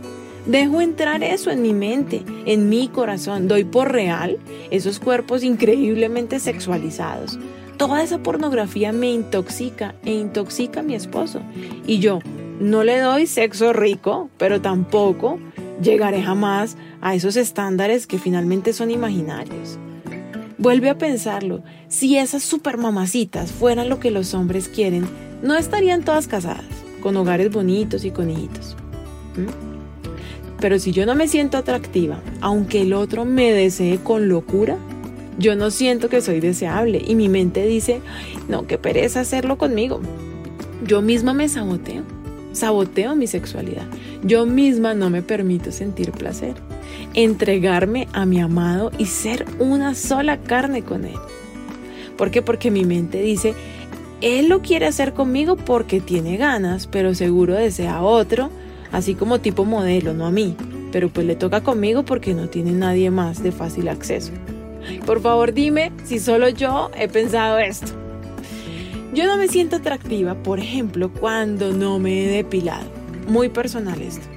Dejo 0.48 0.82
entrar 0.82 1.24
eso 1.24 1.52
en 1.52 1.62
mi 1.62 1.74
mente, 1.74 2.24
en 2.46 2.70
mi 2.70 2.88
corazón, 2.88 3.48
doy 3.48 3.64
por 3.64 3.92
real 3.92 4.38
esos 4.72 5.00
cuerpos 5.00 5.44
increíblemente 5.44 6.40
sexualizados. 6.40 7.38
Toda 7.78 8.02
esa 8.02 8.18
pornografía 8.20 8.92
me 8.92 9.12
intoxica 9.12 9.94
e 10.04 10.14
intoxica 10.14 10.80
a 10.80 10.84
mi 10.84 10.96
esposo. 10.96 11.42
Y 11.86 12.00
yo 12.00 12.20
no 12.60 12.84
le 12.84 13.00
doy 13.00 13.28
sexo 13.28 13.72
rico, 13.72 14.32
pero 14.38 14.62
tampoco 14.62 15.38
llegaré 15.80 16.24
jamás 16.24 16.76
a 17.02 17.14
esos 17.14 17.36
estándares 17.36 18.08
que 18.08 18.18
finalmente 18.18 18.74
son 18.74 18.90
imaginarios. 18.90 19.78
Vuelve 20.60 20.90
a 20.90 20.98
pensarlo, 20.98 21.62
si 21.88 22.18
esas 22.18 22.42
supermamacitas 22.42 23.52
fueran 23.52 23.90
lo 23.90 24.00
que 24.00 24.10
los 24.10 24.34
hombres 24.34 24.68
quieren, 24.68 25.08
no 25.44 25.56
estarían 25.56 26.04
todas 26.04 26.28
casadas, 26.28 26.66
con 27.00 27.16
hogares 27.16 27.52
bonitos 27.52 28.06
y 28.06 28.12
con 28.12 28.32
hijitos. 28.32 28.76
Pero 30.60 30.80
si 30.80 30.92
yo 30.92 31.06
no 31.06 31.14
me 31.14 31.28
siento 31.28 31.58
atractiva, 31.58 32.20
aunque 32.42 32.82
el 32.82 32.94
otro 32.94 33.24
me 33.24 33.54
desee 33.54 34.00
con 34.00 34.30
locura, 34.30 34.78
yo 35.38 35.56
no 35.56 35.70
siento 35.70 36.10
que 36.10 36.22
soy 36.22 36.40
deseable 36.40 37.04
y 37.06 37.14
mi 37.14 37.30
mente 37.30 37.68
dice, 37.68 38.02
no, 38.48 38.66
qué 38.66 38.80
pereza 38.80 39.20
hacerlo 39.20 39.60
conmigo. 39.60 40.02
Yo 40.84 41.04
misma 41.04 41.34
me 41.34 41.50
saboteo, 41.50 42.02
saboteo 42.54 43.16
mi 43.16 43.28
sexualidad. 43.28 43.86
Yo 44.24 44.48
misma 44.48 44.96
no 44.96 45.12
me 45.12 45.22
permito 45.22 45.72
sentir 45.72 46.12
placer 46.12 46.56
entregarme 47.18 48.08
a 48.14 48.28
mi 48.28 48.40
amado 48.40 48.92
y 49.00 49.08
ser 49.08 49.46
una 49.58 49.96
sola 49.96 50.38
carne 50.38 50.84
con 50.84 51.04
Él. 51.04 51.18
¿Por 52.16 52.30
qué? 52.30 52.44
Porque 52.44 52.70
mi 52.70 52.86
mente 52.86 53.20
dice, 53.22 53.56
Él 54.22 54.50
lo 54.50 54.62
quiere 54.62 54.86
hacer 54.86 55.14
conmigo 55.14 55.56
porque 55.58 56.00
tiene 56.00 56.38
ganas, 56.38 56.86
pero 56.86 57.16
seguro 57.16 57.56
desea 57.56 57.98
a 57.98 58.04
otro, 58.04 58.52
así 58.92 59.16
como 59.16 59.40
tipo 59.40 59.66
modelo, 59.66 60.14
no 60.14 60.28
a 60.28 60.32
mí. 60.32 60.56
Pero 60.92 61.10
pues 61.10 61.26
le 61.26 61.36
toca 61.36 61.62
conmigo 61.62 62.04
porque 62.04 62.36
no 62.36 62.50
tiene 62.50 62.72
nadie 62.72 63.10
más 63.10 63.42
de 63.42 63.52
fácil 63.52 63.90
acceso. 63.90 64.32
Por 65.06 65.20
favor 65.20 65.54
dime 65.54 65.92
si 66.06 66.20
solo 66.20 66.50
yo 66.50 66.92
he 66.96 67.08
pensado 67.08 67.58
esto. 67.58 67.94
Yo 69.16 69.26
no 69.26 69.38
me 69.38 69.48
siento 69.48 69.78
atractiva, 69.78 70.36
por 70.36 70.60
ejemplo, 70.60 71.12
cuando 71.12 71.74
no 71.74 71.98
me 71.98 72.26
he 72.26 72.28
depilado. 72.28 72.86
Muy 73.28 73.50
personal 73.50 74.04
esto. 74.04 74.37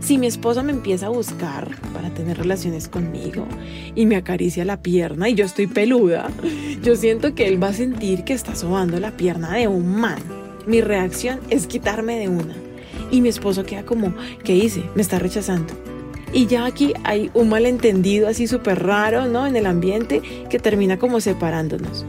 Si 0.00 0.16
mi 0.16 0.26
esposo 0.26 0.64
me 0.64 0.72
empieza 0.72 1.06
a 1.06 1.10
buscar 1.10 1.68
para 1.92 2.10
tener 2.10 2.38
relaciones 2.38 2.88
conmigo 2.88 3.46
y 3.94 4.06
me 4.06 4.16
acaricia 4.16 4.64
la 4.64 4.80
pierna 4.80 5.28
y 5.28 5.34
yo 5.34 5.44
estoy 5.44 5.66
peluda, 5.66 6.30
yo 6.82 6.96
siento 6.96 7.34
que 7.34 7.46
él 7.46 7.62
va 7.62 7.68
a 7.68 7.74
sentir 7.74 8.24
que 8.24 8.32
está 8.32 8.56
sobando 8.56 8.98
la 8.98 9.16
pierna 9.16 9.54
de 9.54 9.68
un 9.68 9.94
man. 9.94 10.18
Mi 10.66 10.80
reacción 10.80 11.40
es 11.50 11.66
quitarme 11.66 12.18
de 12.18 12.28
una. 12.28 12.54
Y 13.10 13.20
mi 13.20 13.28
esposo 13.28 13.64
queda 13.64 13.84
como, 13.84 14.14
¿qué 14.42 14.54
hice? 14.54 14.82
Me 14.94 15.02
está 15.02 15.18
rechazando. 15.18 15.74
Y 16.32 16.46
ya 16.46 16.64
aquí 16.64 16.94
hay 17.04 17.30
un 17.34 17.48
malentendido 17.48 18.28
así 18.28 18.46
súper 18.46 18.82
raro, 18.82 19.26
¿no? 19.26 19.46
En 19.46 19.56
el 19.56 19.66
ambiente 19.66 20.22
que 20.48 20.58
termina 20.58 20.98
como 20.98 21.20
separándonos. 21.20 22.06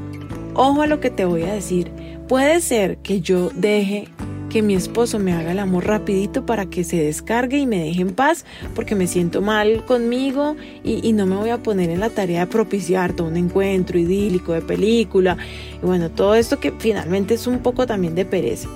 Ojo 0.53 0.81
a 0.81 0.87
lo 0.87 0.99
que 0.99 1.09
te 1.09 1.25
voy 1.25 1.43
a 1.43 1.53
decir. 1.53 1.91
Puede 2.27 2.61
ser 2.61 2.97
que 2.97 3.19
yo 3.19 3.49
deje 3.55 4.07
que 4.51 4.61
mi 4.61 4.75
esposo 4.75 5.17
me 5.17 5.31
haga 5.31 5.53
el 5.53 5.59
amor 5.59 5.87
rapidito 5.87 6.45
para 6.45 6.65
que 6.65 6.83
se 6.83 6.97
descargue 7.01 7.57
y 7.59 7.65
me 7.65 7.79
deje 7.85 8.01
en 8.01 8.13
paz 8.13 8.43
porque 8.75 8.95
me 8.95 9.07
siento 9.07 9.41
mal 9.41 9.85
conmigo 9.85 10.57
y, 10.83 11.13
no 11.13 11.25
me 11.25 11.37
voy 11.37 11.51
a 11.51 11.63
poner 11.63 11.89
en 11.89 12.01
la 12.01 12.09
tarea 12.09 12.41
de 12.41 12.47
propiciar 12.47 13.13
todo 13.13 13.27
un 13.27 13.37
encuentro 13.37 13.97
idílico 13.97 14.51
de 14.51 14.61
película 14.61 15.37
y 15.81 15.85
bueno, 15.85 16.11
todo 16.11 16.35
esto 16.35 16.59
que 16.59 16.73
finalmente 16.77 17.35
es 17.35 17.47
un 17.47 17.59
poco 17.59 17.87
también 17.87 18.13
de 18.13 18.25
pereza. 18.25 18.67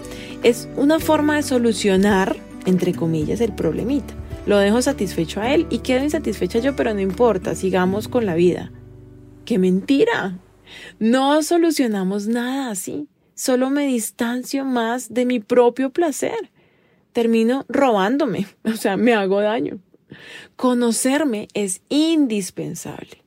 Es 0.44 0.70
una 0.78 1.00
forma 1.00 1.36
de 1.36 1.44
solucionar, 1.44 2.38
entre 2.66 2.94
comillas, 2.94 3.42
el 3.42 3.52
problemita. 3.52 4.14
Lo 4.46 4.58
dejo 4.60 4.82
satisfecho 4.82 5.42
a 5.42 5.54
él 5.54 5.68
y 5.70 5.80
quedo 5.80 6.06
insatisfecha 6.06 6.60
yo, 6.60 6.76
pero 6.78 6.94
no 6.94 7.02
importa, 7.02 7.54
sigamos 7.54 8.08
con 8.08 8.26
la 8.26 8.36
vida. 8.36 8.72
¡Qué 9.44 9.60
mentira! 9.60 10.38
No 11.00 11.44
solucionamos 11.44 12.28
nada 12.28 12.72
así 12.72 13.10
solo 13.36 13.70
me 13.70 13.86
distancio 13.86 14.66
más 14.66 15.14
de 15.14 15.26
mi 15.26 15.40
propio 15.40 15.92
placer. 15.92 16.52
Termino 17.14 17.66
robándome, 17.70 18.48
o 18.64 18.74
sea, 18.74 18.98
me 18.98 19.14
hago 19.14 19.42
daño. 19.42 19.78
Conocerme 20.56 21.48
es 21.54 21.82
indispensable. 21.90 23.24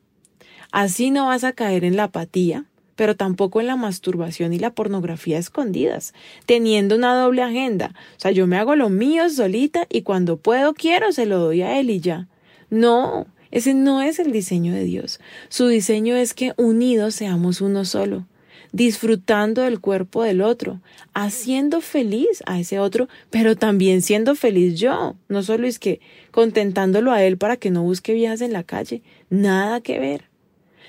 Así 0.73 1.11
no 1.11 1.27
vas 1.27 1.45
a 1.45 1.53
caer 1.53 1.85
en 1.85 1.97
la 1.97 2.05
apatía, 2.05 2.65
pero 2.97 3.17
tampoco 3.17 3.61
en 3.61 3.69
la 3.69 3.77
masturbación 3.77 4.53
y 4.53 4.59
la 4.59 4.75
pornografía 4.75 5.39
escondidas, 5.39 6.15
teniendo 6.47 6.97
una 6.97 7.15
doble 7.15 7.43
agenda. 7.43 7.95
O 8.17 8.21
sea, 8.21 8.33
yo 8.33 8.47
me 8.47 8.59
hago 8.59 8.75
lo 8.77 8.91
mío 8.91 9.31
solita 9.31 9.87
y 9.89 10.03
cuando 10.03 10.37
puedo 10.37 10.75
quiero 10.75 11.13
se 11.13 11.27
lo 11.27 11.39
doy 11.39 11.63
a 11.63 11.79
él 11.79 11.91
y 11.91 12.01
ya. 12.01 12.29
No, 12.71 13.27
ese 13.51 13.73
no 13.73 14.03
es 14.03 14.19
el 14.19 14.33
diseño 14.33 14.75
de 14.75 14.85
Dios. 14.85 15.21
Su 15.49 15.69
diseño 15.69 16.17
es 16.17 16.35
que 16.35 16.53
unidos 16.57 17.15
seamos 17.15 17.61
uno 17.61 17.85
solo 17.85 18.27
disfrutando 18.73 19.63
del 19.63 19.81
cuerpo 19.81 20.23
del 20.23 20.41
otro, 20.41 20.81
haciendo 21.15 21.81
feliz 21.81 22.43
a 22.47 22.61
ese 22.61 22.79
otro, 22.79 23.09
pero 23.31 23.57
también 23.57 24.03
siendo 24.03 24.35
feliz 24.35 24.79
yo. 24.79 25.17
No 25.29 25.43
solo 25.43 25.67
es 25.67 25.79
que 25.79 26.01
contentándolo 26.31 27.13
a 27.13 27.23
él 27.23 27.39
para 27.39 27.57
que 27.57 27.71
no 27.71 27.83
busque 27.83 28.15
viejas 28.15 28.41
en 28.41 28.53
la 28.53 28.63
calle, 28.63 29.03
nada 29.31 29.81
que 29.81 29.99
ver. 29.99 30.25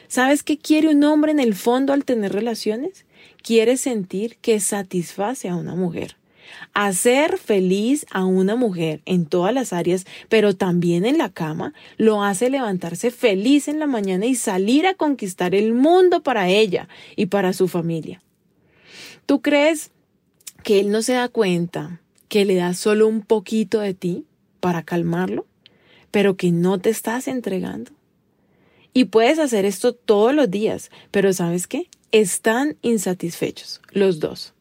¿Sabes 0.08 0.44
qué 0.44 0.58
quiere 0.58 0.90
un 0.90 1.04
hombre 1.04 1.32
en 1.32 1.40
el 1.40 1.56
fondo 1.56 1.94
al 1.94 2.06
tener 2.06 2.34
relaciones? 2.34 3.06
Quiere 3.44 3.78
sentir 3.78 4.38
que 4.42 4.60
satisface 4.60 5.50
a 5.50 5.56
una 5.56 5.76
mujer 5.76 6.19
hacer 6.74 7.38
feliz 7.38 8.06
a 8.12 8.26
una 8.26 8.56
mujer 8.56 9.02
en 9.06 9.26
todas 9.26 9.54
las 9.54 9.74
áreas, 9.74 10.06
pero 10.30 10.56
también 10.56 11.06
en 11.06 11.18
la 11.18 11.30
cama, 11.30 11.74
lo 11.98 12.24
hace 12.24 12.50
levantarse 12.50 13.12
feliz 13.12 13.68
en 13.68 13.80
la 13.80 13.88
mañana 13.88 14.26
y 14.26 14.36
salir 14.36 14.88
a 14.88 14.94
conquistar 14.94 15.56
el 15.56 15.74
mundo 15.74 16.22
para 16.22 16.50
ella 16.50 16.88
y 17.16 17.28
para 17.28 17.54
su 17.54 17.68
familia. 17.68 18.22
¿Tú 19.26 19.42
crees 19.42 19.92
que 20.64 20.80
él 20.80 20.92
no 20.92 21.02
se 21.02 21.14
da 21.14 21.30
cuenta 21.30 22.02
que 22.28 22.46
le 22.46 22.56
das 22.56 22.78
solo 22.78 23.08
un 23.08 23.22
poquito 23.22 23.80
de 23.80 23.94
ti 23.94 24.26
para 24.60 24.84
calmarlo, 24.84 25.46
pero 26.12 26.36
que 26.36 26.52
no 26.52 26.80
te 26.80 26.90
estás 26.90 27.28
entregando? 27.28 27.92
Y 28.94 29.06
puedes 29.06 29.40
hacer 29.40 29.66
esto 29.66 29.94
todos 29.94 30.34
los 30.34 30.50
días, 30.50 30.90
pero 31.12 31.32
¿sabes 31.34 31.68
qué? 31.68 31.90
Están 32.12 32.78
insatisfechos 32.82 33.82
los 33.92 34.20
dos. 34.20 34.54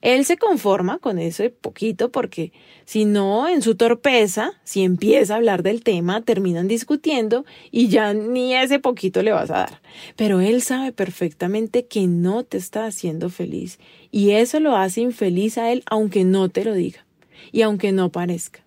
Él 0.00 0.24
se 0.24 0.36
conforma 0.36 0.98
con 0.98 1.18
ese 1.18 1.50
poquito 1.50 2.12
porque 2.12 2.52
si 2.84 3.04
no, 3.04 3.48
en 3.48 3.62
su 3.62 3.74
torpeza, 3.74 4.52
si 4.62 4.84
empieza 4.84 5.34
a 5.34 5.36
hablar 5.38 5.64
del 5.64 5.82
tema, 5.82 6.22
terminan 6.22 6.68
discutiendo 6.68 7.44
y 7.72 7.88
ya 7.88 8.14
ni 8.14 8.54
ese 8.54 8.78
poquito 8.78 9.22
le 9.22 9.32
vas 9.32 9.50
a 9.50 9.58
dar. 9.58 9.82
Pero 10.14 10.40
él 10.40 10.62
sabe 10.62 10.92
perfectamente 10.92 11.86
que 11.86 12.06
no 12.06 12.44
te 12.44 12.58
está 12.58 12.86
haciendo 12.86 13.28
feliz 13.28 13.80
y 14.12 14.30
eso 14.30 14.60
lo 14.60 14.76
hace 14.76 15.00
infeliz 15.00 15.58
a 15.58 15.72
él 15.72 15.82
aunque 15.86 16.24
no 16.24 16.48
te 16.48 16.64
lo 16.64 16.74
diga 16.74 17.04
y 17.50 17.62
aunque 17.62 17.90
no 17.90 18.12
parezca. 18.12 18.64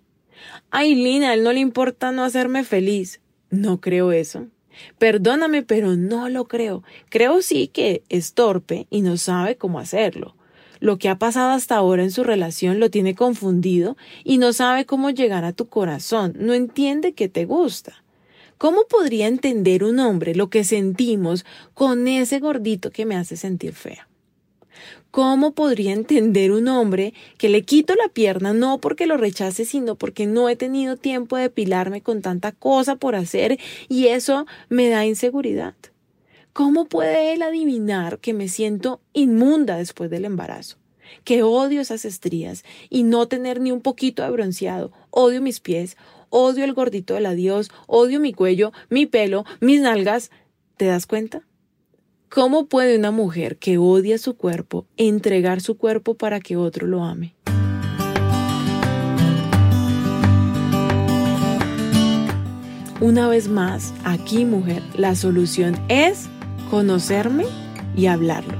Ay, 0.69 0.95
Lina, 0.95 1.29
a 1.29 1.33
él 1.33 1.43
no 1.43 1.53
le 1.53 1.59
importa 1.61 2.11
no 2.11 2.23
hacerme 2.23 2.63
feliz. 2.63 3.21
No 3.49 3.79
creo 3.79 4.11
eso. 4.11 4.47
Perdóname, 4.97 5.61
pero 5.63 5.95
no 5.95 6.29
lo 6.29 6.45
creo. 6.45 6.83
Creo 7.09 7.41
sí 7.41 7.67
que 7.67 8.03
es 8.09 8.33
torpe 8.33 8.87
y 8.89 9.01
no 9.01 9.17
sabe 9.17 9.55
cómo 9.55 9.79
hacerlo 9.79 10.35
lo 10.81 10.97
que 10.97 11.07
ha 11.07 11.17
pasado 11.17 11.51
hasta 11.51 11.77
ahora 11.77 12.03
en 12.03 12.11
su 12.11 12.25
relación 12.25 12.81
lo 12.81 12.89
tiene 12.89 13.15
confundido 13.15 13.95
y 14.25 14.39
no 14.39 14.51
sabe 14.51 14.85
cómo 14.85 15.11
llegar 15.11 15.45
a 15.45 15.53
tu 15.53 15.69
corazón, 15.69 16.33
no 16.37 16.53
entiende 16.53 17.13
que 17.13 17.29
te 17.29 17.45
gusta. 17.45 18.03
¿Cómo 18.57 18.83
podría 18.89 19.27
entender 19.27 19.83
un 19.83 19.99
hombre 19.99 20.35
lo 20.35 20.49
que 20.49 20.63
sentimos 20.63 21.45
con 21.73 22.07
ese 22.07 22.39
gordito 22.39 22.91
que 22.91 23.05
me 23.05 23.15
hace 23.15 23.37
sentir 23.37 23.73
fea? 23.73 24.07
¿Cómo 25.11 25.53
podría 25.53 25.93
entender 25.93 26.51
un 26.51 26.67
hombre 26.67 27.13
que 27.37 27.49
le 27.49 27.63
quito 27.63 27.95
la 27.95 28.07
pierna 28.07 28.53
no 28.53 28.79
porque 28.79 29.07
lo 29.07 29.17
rechace, 29.17 29.65
sino 29.65 29.95
porque 29.95 30.25
no 30.25 30.47
he 30.49 30.55
tenido 30.55 30.95
tiempo 30.95 31.35
de 31.35 31.43
depilarme 31.43 32.01
con 32.01 32.21
tanta 32.21 32.53
cosa 32.53 32.95
por 32.95 33.15
hacer 33.15 33.59
y 33.87 34.07
eso 34.07 34.45
me 34.69 34.89
da 34.89 35.05
inseguridad? 35.05 35.75
¿Cómo 36.53 36.85
puede 36.85 37.31
él 37.31 37.43
adivinar 37.43 38.19
que 38.19 38.33
me 38.33 38.49
siento 38.49 38.99
inmunda 39.13 39.77
después 39.77 40.09
del 40.09 40.25
embarazo? 40.25 40.77
Que 41.23 41.43
odio 41.43 41.79
esas 41.79 42.03
estrías 42.03 42.65
y 42.89 43.03
no 43.03 43.29
tener 43.29 43.61
ni 43.61 43.71
un 43.71 43.79
poquito 43.79 44.21
de 44.21 44.31
bronceado. 44.31 44.91
Odio 45.11 45.41
mis 45.41 45.61
pies, 45.61 45.95
odio 46.29 46.65
el 46.65 46.73
gordito 46.73 47.13
del 47.13 47.25
adiós, 47.25 47.71
odio 47.87 48.19
mi 48.19 48.33
cuello, 48.33 48.73
mi 48.89 49.05
pelo, 49.05 49.45
mis 49.61 49.79
nalgas. 49.79 50.29
¿Te 50.75 50.87
das 50.87 51.05
cuenta? 51.05 51.47
¿Cómo 52.27 52.65
puede 52.65 52.97
una 52.97 53.11
mujer 53.11 53.57
que 53.57 53.77
odia 53.77 54.17
su 54.17 54.35
cuerpo 54.35 54.85
entregar 54.97 55.61
su 55.61 55.77
cuerpo 55.77 56.15
para 56.15 56.41
que 56.41 56.57
otro 56.57 56.85
lo 56.85 57.05
ame? 57.05 57.33
Una 62.99 63.29
vez 63.29 63.47
más, 63.47 63.93
aquí 64.03 64.43
mujer, 64.43 64.83
la 64.95 65.15
solución 65.15 65.79
es 65.87 66.29
conocerme 66.71 67.43
y 67.97 68.05
hablarlo, 68.05 68.55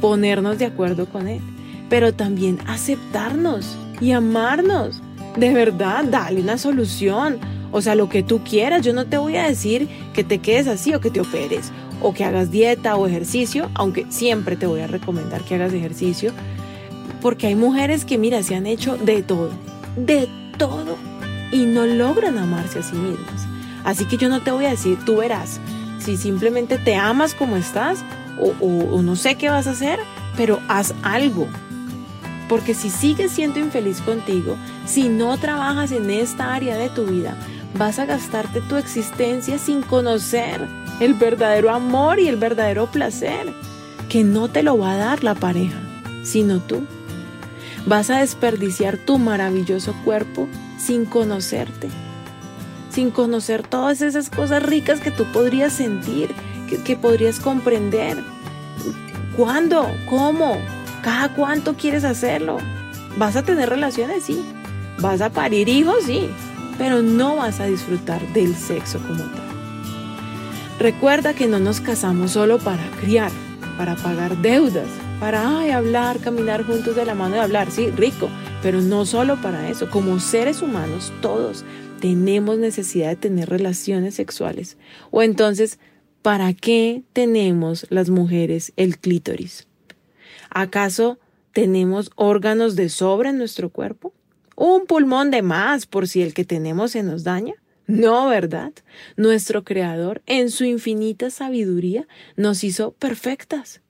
ponernos 0.00 0.58
de 0.58 0.64
acuerdo 0.64 1.04
con 1.04 1.28
él, 1.28 1.42
pero 1.90 2.14
también 2.14 2.58
aceptarnos 2.66 3.76
y 4.00 4.12
amarnos. 4.12 5.02
De 5.36 5.52
verdad, 5.52 6.04
dale 6.04 6.40
una 6.40 6.56
solución. 6.56 7.38
O 7.72 7.82
sea, 7.82 7.94
lo 7.94 8.08
que 8.08 8.22
tú 8.22 8.40
quieras. 8.42 8.82
Yo 8.82 8.94
no 8.94 9.04
te 9.04 9.18
voy 9.18 9.36
a 9.36 9.46
decir 9.46 9.86
que 10.14 10.24
te 10.24 10.38
quedes 10.38 10.66
así 10.66 10.94
o 10.94 11.00
que 11.00 11.10
te 11.10 11.20
operes 11.20 11.70
o 12.00 12.14
que 12.14 12.24
hagas 12.24 12.50
dieta 12.50 12.96
o 12.96 13.06
ejercicio, 13.06 13.70
aunque 13.74 14.06
siempre 14.08 14.56
te 14.56 14.66
voy 14.66 14.80
a 14.80 14.86
recomendar 14.86 15.42
que 15.42 15.56
hagas 15.56 15.74
ejercicio, 15.74 16.32
porque 17.20 17.48
hay 17.48 17.54
mujeres 17.54 18.06
que, 18.06 18.16
mira, 18.16 18.42
se 18.42 18.54
han 18.54 18.66
hecho 18.66 18.96
de 18.96 19.22
todo, 19.22 19.50
de 19.96 20.28
todo, 20.56 20.96
y 21.52 21.64
no 21.64 21.84
logran 21.86 22.38
amarse 22.38 22.78
a 22.78 22.82
sí 22.82 22.96
mismas. 22.96 23.46
Así 23.84 24.04
que 24.06 24.16
yo 24.16 24.28
no 24.28 24.42
te 24.42 24.50
voy 24.50 24.66
a 24.66 24.70
decir, 24.70 24.98
tú 25.04 25.16
verás, 25.16 25.60
si 25.98 26.16
simplemente 26.16 26.78
te 26.78 26.94
amas 26.94 27.34
como 27.34 27.56
estás, 27.56 28.04
o, 28.38 29.02
no 29.02 29.16
sé 29.16 29.36
qué 29.36 29.48
vas 29.48 29.66
a 29.66 29.70
hacer, 29.70 29.98
pero 30.36 30.60
haz 30.68 30.94
algo. 31.02 31.48
Porque 32.48 32.74
si 32.74 32.90
sigues 32.90 33.32
siendo 33.32 33.58
infeliz 33.58 34.00
contigo, 34.00 34.56
si 34.86 35.08
no 35.08 35.36
trabajas 35.38 35.90
en 35.92 36.10
esta 36.10 36.54
área 36.54 36.76
de 36.76 36.88
tu 36.90 37.06
vida, 37.06 37.36
vas 37.76 37.98
a 37.98 38.06
gastarte 38.06 38.60
tu 38.60 38.76
existencia 38.76 39.58
sin 39.58 39.82
conocer 39.82 40.66
el 41.00 41.14
verdadero 41.14 41.70
amor 41.70 42.20
y 42.20 42.28
el 42.28 42.36
verdadero 42.36 42.86
placer, 42.86 43.52
que 44.08 44.22
no 44.22 44.48
te 44.48 44.62
lo 44.62 44.78
va 44.78 44.92
a 44.92 44.96
dar 44.96 45.24
la 45.24 45.34
pareja, 45.34 45.78
sino 46.22 46.60
tú. 46.60 46.84
Vas 47.86 48.10
a 48.10 48.20
desperdiciar 48.20 48.96
tu 48.96 49.18
maravilloso 49.18 49.94
cuerpo 50.04 50.48
sin 50.78 51.04
conocerte, 51.04 51.88
sin 52.96 53.10
conocer 53.10 53.62
todas 53.62 54.00
esas 54.00 54.30
cosas 54.30 54.62
ricas 54.62 55.00
que 55.00 55.10
tú 55.10 55.26
podrías 55.30 55.74
sentir, 55.74 56.34
que, 56.82 56.96
podrías 56.96 57.38
comprender. 57.40 58.16
¿Cuándo? 59.36 59.86
¿Cómo? 60.08 60.56
¿Cada 61.02 61.34
cuánto 61.34 61.74
quieres 61.74 62.04
hacerlo? 62.04 62.56
¿Vas 63.18 63.36
a 63.36 63.42
tener 63.42 63.68
relaciones? 63.68 64.24
Sí. 64.24 64.42
¿Vas 64.98 65.20
a 65.20 65.28
parir 65.28 65.68
hijos? 65.68 66.04
Sí. 66.06 66.30
Pero 66.78 67.02
no 67.02 67.36
vas 67.36 67.60
a 67.60 67.66
disfrutar 67.66 68.26
del 68.32 68.56
sexo 68.56 68.98
como 69.00 69.24
tal. 69.24 69.46
Recuerda 70.78 71.34
que 71.34 71.48
no 71.48 71.58
nos 71.58 71.82
casamos 71.82 72.30
solo 72.30 72.56
para 72.56 72.82
criar, 73.02 73.30
para 73.76 73.96
pagar 73.96 74.38
deudas, 74.38 74.88
para 75.20 75.58
ay, 75.58 75.70
hablar, 75.70 76.18
caminar 76.20 76.64
juntos 76.64 76.96
de 76.96 77.04
la 77.04 77.14
mano 77.14 77.36
y 77.36 77.40
hablar, 77.40 77.70
sí, 77.70 77.90
rico, 77.90 78.30
pero 78.62 78.80
no 78.80 79.04
solo 79.04 79.36
para 79.36 79.68
eso. 79.68 79.90
Como 79.90 80.18
seres 80.18 80.62
humanos, 80.62 81.12
todos 81.20 81.62
tenemos 82.00 82.58
necesidad 82.58 83.08
de 83.10 83.16
tener 83.16 83.48
relaciones 83.48 84.14
sexuales. 84.14 84.76
O 85.10 85.22
entonces, 85.22 85.78
¿para 86.22 86.52
qué 86.54 87.02
tenemos 87.12 87.86
las 87.90 88.10
mujeres 88.10 88.72
el 88.76 88.98
clítoris? 88.98 89.66
¿Acaso 90.50 91.18
tenemos 91.52 92.10
órganos 92.16 92.76
de 92.76 92.88
sobra 92.88 93.30
en 93.30 93.38
nuestro 93.38 93.70
cuerpo? 93.70 94.12
¿Un 94.56 94.86
pulmón 94.86 95.30
de 95.30 95.42
más 95.42 95.86
por 95.86 96.08
si 96.08 96.22
el 96.22 96.34
que 96.34 96.44
tenemos 96.44 96.92
se 96.92 97.02
nos 97.02 97.24
daña? 97.24 97.54
No, 97.86 98.28
¿verdad? 98.28 98.72
Nuestro 99.16 99.64
Creador, 99.64 100.22
en 100.26 100.50
su 100.50 100.64
infinita 100.64 101.30
sabiduría, 101.30 102.08
nos 102.36 102.64
hizo 102.64 102.92
perfectas. 102.92 103.80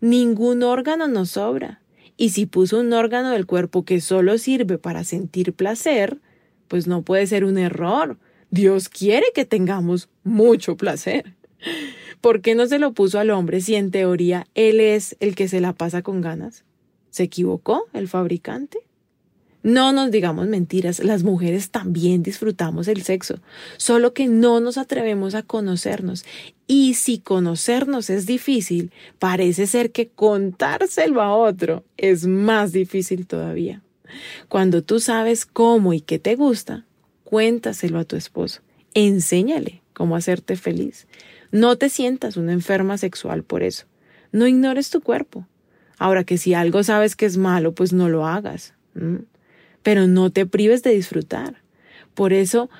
Ningún 0.00 0.62
órgano 0.62 1.06
nos 1.06 1.32
sobra. 1.32 1.82
Y 2.16 2.30
si 2.30 2.46
puso 2.46 2.80
un 2.80 2.92
órgano 2.92 3.30
del 3.30 3.46
cuerpo 3.46 3.84
que 3.84 4.00
solo 4.00 4.38
sirve 4.38 4.78
para 4.78 5.04
sentir 5.04 5.52
placer, 5.52 6.20
pues 6.72 6.86
no 6.86 7.02
puede 7.02 7.26
ser 7.26 7.44
un 7.44 7.58
error. 7.58 8.16
Dios 8.50 8.88
quiere 8.88 9.26
que 9.34 9.44
tengamos 9.44 10.08
mucho 10.24 10.74
placer. 10.74 11.34
¿Por 12.22 12.40
qué 12.40 12.54
no 12.54 12.66
se 12.66 12.78
lo 12.78 12.94
puso 12.94 13.18
al 13.18 13.28
hombre 13.28 13.60
si 13.60 13.74
en 13.74 13.90
teoría 13.90 14.46
él 14.54 14.80
es 14.80 15.14
el 15.20 15.34
que 15.34 15.48
se 15.48 15.60
la 15.60 15.74
pasa 15.74 16.00
con 16.00 16.22
ganas? 16.22 16.64
¿Se 17.10 17.24
equivocó 17.24 17.88
el 17.92 18.08
fabricante? 18.08 18.78
No 19.62 19.92
nos 19.92 20.10
digamos 20.10 20.46
mentiras, 20.46 21.04
las 21.04 21.24
mujeres 21.24 21.68
también 21.68 22.22
disfrutamos 22.22 22.88
el 22.88 23.02
sexo, 23.02 23.38
solo 23.76 24.14
que 24.14 24.26
no 24.26 24.58
nos 24.58 24.78
atrevemos 24.78 25.34
a 25.34 25.42
conocernos. 25.42 26.24
Y 26.66 26.94
si 26.94 27.18
conocernos 27.18 28.08
es 28.08 28.24
difícil, 28.24 28.92
parece 29.18 29.66
ser 29.66 29.92
que 29.92 30.08
contárselo 30.08 31.20
a 31.20 31.36
otro 31.36 31.84
es 31.98 32.26
más 32.26 32.72
difícil 32.72 33.26
todavía. 33.26 33.82
Cuando 34.48 34.82
tú 34.82 35.00
sabes 35.00 35.46
cómo 35.46 35.92
y 35.92 36.00
qué 36.00 36.18
te 36.18 36.36
gusta, 36.36 36.84
cuéntaselo 37.24 37.98
a 37.98 38.04
tu 38.04 38.16
esposo. 38.16 38.60
Enséñale 38.94 39.82
cómo 39.92 40.16
hacerte 40.16 40.56
feliz. 40.56 41.06
No 41.50 41.76
te 41.76 41.88
sientas 41.88 42.36
una 42.36 42.52
enferma 42.52 42.98
sexual 42.98 43.42
por 43.42 43.62
eso. 43.62 43.86
No 44.32 44.46
ignores 44.46 44.90
tu 44.90 45.00
cuerpo. 45.00 45.46
Ahora 45.98 46.24
que 46.24 46.38
si 46.38 46.54
algo 46.54 46.82
sabes 46.82 47.16
que 47.16 47.26
es 47.26 47.36
malo, 47.36 47.72
pues 47.74 47.92
no 47.92 48.08
lo 48.08 48.26
hagas 48.26 48.74
pero 49.82 50.06
no 50.06 50.30
te 50.30 50.46
prives 50.46 50.82
de 50.82 50.94
disfrutar. 50.94 51.56
Por 52.14 52.32
eso 52.32 52.70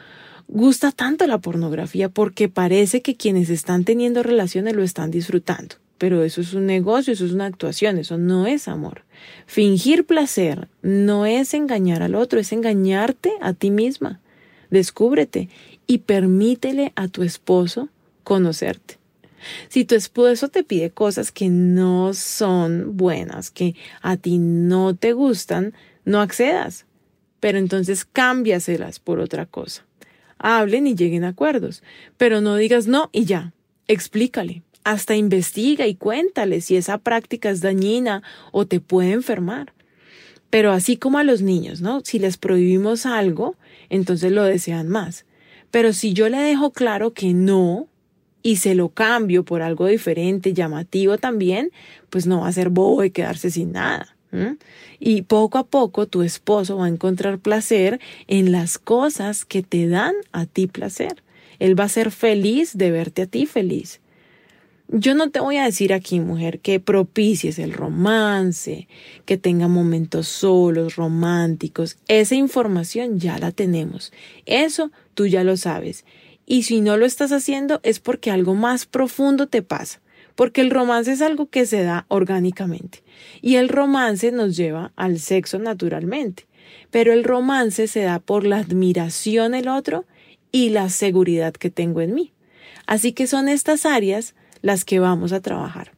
gusta 0.48 0.92
tanto 0.92 1.26
la 1.26 1.38
pornografía, 1.38 2.08
porque 2.08 2.48
parece 2.48 3.02
que 3.02 3.16
quienes 3.16 3.50
están 3.50 3.84
teniendo 3.84 4.22
relaciones 4.22 4.74
lo 4.74 4.82
están 4.82 5.10
disfrutando. 5.10 5.76
Pero 5.98 6.24
eso 6.24 6.40
es 6.40 6.52
un 6.54 6.66
negocio, 6.66 7.12
eso 7.12 7.24
es 7.24 7.32
una 7.32 7.46
actuación, 7.46 7.98
eso 7.98 8.18
no 8.18 8.46
es 8.46 8.68
amor. 8.68 9.04
Fingir 9.46 10.06
placer 10.06 10.68
no 10.82 11.26
es 11.26 11.54
engañar 11.54 12.02
al 12.02 12.14
otro, 12.14 12.40
es 12.40 12.52
engañarte 12.52 13.32
a 13.40 13.52
ti 13.52 13.70
misma. 13.70 14.20
Descúbrete 14.70 15.48
y 15.86 15.98
permítele 15.98 16.92
a 16.96 17.08
tu 17.08 17.22
esposo 17.22 17.88
conocerte. 18.24 18.98
Si 19.68 19.84
tu 19.84 19.94
esposo 19.94 20.48
te 20.48 20.62
pide 20.62 20.90
cosas 20.90 21.32
que 21.32 21.48
no 21.48 22.14
son 22.14 22.96
buenas, 22.96 23.50
que 23.50 23.74
a 24.00 24.16
ti 24.16 24.38
no 24.38 24.94
te 24.94 25.12
gustan, 25.12 25.74
no 26.04 26.20
accedas 26.20 26.86
pero 27.42 27.58
entonces 27.58 28.04
cámbiaselas 28.04 29.00
por 29.00 29.18
otra 29.18 29.46
cosa. 29.46 29.84
Hablen 30.38 30.86
y 30.86 30.94
lleguen 30.94 31.24
a 31.24 31.30
acuerdos, 31.30 31.82
pero 32.16 32.40
no 32.40 32.54
digas 32.54 32.86
no 32.86 33.10
y 33.10 33.24
ya. 33.24 33.52
Explícale, 33.88 34.62
hasta 34.84 35.16
investiga 35.16 35.86
y 35.86 35.94
cuéntale 35.94 36.60
si 36.60 36.76
esa 36.76 36.98
práctica 36.98 37.50
es 37.50 37.60
dañina 37.60 38.22
o 38.50 38.66
te 38.66 38.80
puede 38.80 39.12
enfermar. 39.12 39.72
Pero 40.50 40.72
así 40.72 40.96
como 40.96 41.18
a 41.18 41.24
los 41.24 41.42
niños, 41.42 41.80
¿no? 41.80 42.02
Si 42.04 42.18
les 42.18 42.36
prohibimos 42.36 43.06
algo, 43.06 43.56
entonces 43.88 44.32
lo 44.32 44.44
desean 44.44 44.88
más. 44.88 45.24
Pero 45.70 45.92
si 45.92 46.12
yo 46.12 46.28
le 46.28 46.38
dejo 46.38 46.72
claro 46.72 47.14
que 47.14 47.32
no, 47.32 47.88
y 48.42 48.56
se 48.56 48.74
lo 48.74 48.88
cambio 48.88 49.44
por 49.44 49.62
algo 49.62 49.86
diferente, 49.86 50.52
llamativo 50.52 51.16
también, 51.16 51.70
pues 52.10 52.26
no 52.26 52.40
va 52.40 52.48
a 52.48 52.52
ser 52.52 52.68
bobo 52.68 53.04
y 53.04 53.10
quedarse 53.10 53.50
sin 53.50 53.72
nada. 53.72 54.16
Y 54.98 55.22
poco 55.22 55.58
a 55.58 55.66
poco 55.66 56.06
tu 56.06 56.22
esposo 56.22 56.78
va 56.78 56.86
a 56.86 56.88
encontrar 56.88 57.38
placer 57.38 58.00
en 58.26 58.50
las 58.50 58.78
cosas 58.78 59.44
que 59.44 59.62
te 59.62 59.86
dan 59.88 60.14
a 60.32 60.46
ti 60.46 60.66
placer. 60.66 61.22
Él 61.62 61.78
va 61.78 61.84
a 61.84 61.88
ser 61.88 62.10
feliz 62.10 62.76
de 62.76 62.90
verte 62.90 63.22
a 63.22 63.26
ti 63.26 63.46
feliz. 63.46 64.00
Yo 64.88 65.14
no 65.14 65.30
te 65.30 65.38
voy 65.38 65.58
a 65.58 65.64
decir 65.64 65.92
aquí, 65.92 66.18
mujer, 66.18 66.58
que 66.58 66.80
propicies 66.80 67.60
el 67.60 67.72
romance, 67.72 68.88
que 69.26 69.36
tenga 69.36 69.68
momentos 69.68 70.26
solos, 70.26 70.96
románticos. 70.96 71.98
Esa 72.08 72.34
información 72.34 73.20
ya 73.20 73.38
la 73.38 73.52
tenemos. 73.52 74.12
Eso 74.44 74.90
tú 75.14 75.28
ya 75.28 75.44
lo 75.44 75.56
sabes. 75.56 76.04
Y 76.46 76.64
si 76.64 76.80
no 76.80 76.96
lo 76.96 77.06
estás 77.06 77.30
haciendo 77.30 77.78
es 77.84 78.00
porque 78.00 78.32
algo 78.32 78.56
más 78.56 78.84
profundo 78.84 79.46
te 79.46 79.62
pasa 79.62 80.00
porque 80.34 80.62
el 80.62 80.70
romance 80.70 81.12
es 81.12 81.20
algo 81.20 81.50
que 81.50 81.66
se 81.66 81.82
da 81.82 82.06
orgánicamente 82.08 83.02
y 83.42 83.56
el 83.56 83.68
romance 83.68 84.32
nos 84.32 84.56
lleva 84.56 84.90
al 84.96 85.18
sexo 85.18 85.58
naturalmente, 85.58 86.46
pero 86.90 87.12
el 87.12 87.22
romance 87.22 87.86
se 87.86 88.00
da 88.00 88.18
por 88.18 88.46
la 88.46 88.56
admiración 88.56 89.52
del 89.52 89.68
otro 89.68 90.06
y 90.52 90.68
la 90.70 90.90
seguridad 90.90 91.52
que 91.54 91.70
tengo 91.70 92.00
en 92.00 92.14
mí. 92.14 92.32
Así 92.86 93.12
que 93.12 93.26
son 93.26 93.48
estas 93.48 93.86
áreas 93.86 94.34
las 94.60 94.84
que 94.84 95.00
vamos 95.00 95.32
a 95.32 95.40
trabajar. 95.40 95.92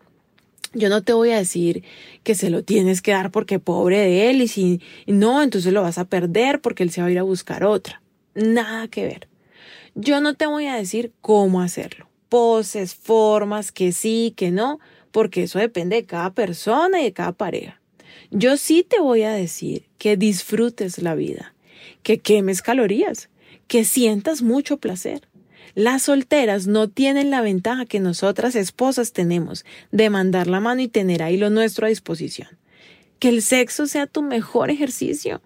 Yo 0.73 0.89
no 0.89 1.03
te 1.03 1.13
voy 1.13 1.31
a 1.31 1.39
decir 1.39 1.85
que 2.23 2.35
se 2.35 2.51
lo 2.51 2.65
tienes 2.65 3.03
que 3.03 3.13
dar 3.13 3.31
porque 3.31 3.59
pobre 3.59 3.99
de 3.99 4.31
él 4.31 4.41
y 4.41 4.49
si 4.49 4.81
no, 5.07 5.43
entonces 5.43 5.73
lo 5.73 5.83
vas 5.83 5.99
a 5.99 6.07
perder 6.07 6.61
porque 6.61 6.83
él 6.83 6.91
se 6.91 7.01
va 7.01 7.09
a 7.09 7.11
ir 7.11 7.19
a 7.19 7.23
buscar 7.23 7.65
otra. 7.65 8.01
Nada 8.35 8.89
que 8.89 9.05
ver. 9.05 9.29
Yo 9.95 10.21
no 10.21 10.35
te 10.35 10.47
voy 10.47 10.67
a 10.67 10.75
decir 10.75 11.13
cómo 11.21 11.61
hacerlo 11.61 12.09
poses, 12.35 12.97
formas, 12.97 13.71
que 13.71 13.93
sí, 13.93 14.35
que 14.37 14.51
no, 14.51 14.81
porque 15.13 15.45
eso 15.45 15.61
depende 15.61 15.95
de 15.95 16.05
cada 16.05 16.35
persona 16.35 17.01
y 17.01 17.05
de 17.05 17.13
cada 17.13 17.31
pareja. 17.31 17.81
Yo 18.33 18.57
sí 18.57 18.83
te 18.83 18.99
voy 18.99 19.23
a 19.23 19.31
decir 19.31 19.87
que 19.99 20.17
disfrutes 20.17 20.99
la 21.01 21.15
vida, 21.15 21.55
que 22.03 22.19
quemes 22.19 22.61
calorías, 22.61 23.29
que 23.67 23.85
sientas 23.85 24.43
mucho 24.43 24.79
placer. 24.79 25.29
Las 25.75 26.03
solteras 26.03 26.67
no 26.67 26.89
tienen 26.89 27.31
la 27.31 27.41
ventaja 27.41 27.85
que 27.85 27.99
nosotras 27.99 28.55
esposas 28.55 29.13
tenemos 29.13 29.65
de 29.91 30.09
mandar 30.09 30.47
la 30.47 30.61
mano 30.61 30.83
y 30.83 30.89
tener 30.89 31.23
ahí 31.23 31.37
lo 31.37 31.51
nuestro 31.51 31.87
a 31.87 31.89
disposición. 31.89 32.49
Que 33.19 33.29
el 33.29 33.43
sexo 33.43 33.87
sea 33.87 34.07
tu 34.07 34.23
mejor 34.23 34.71
ejercicio. 34.71 35.41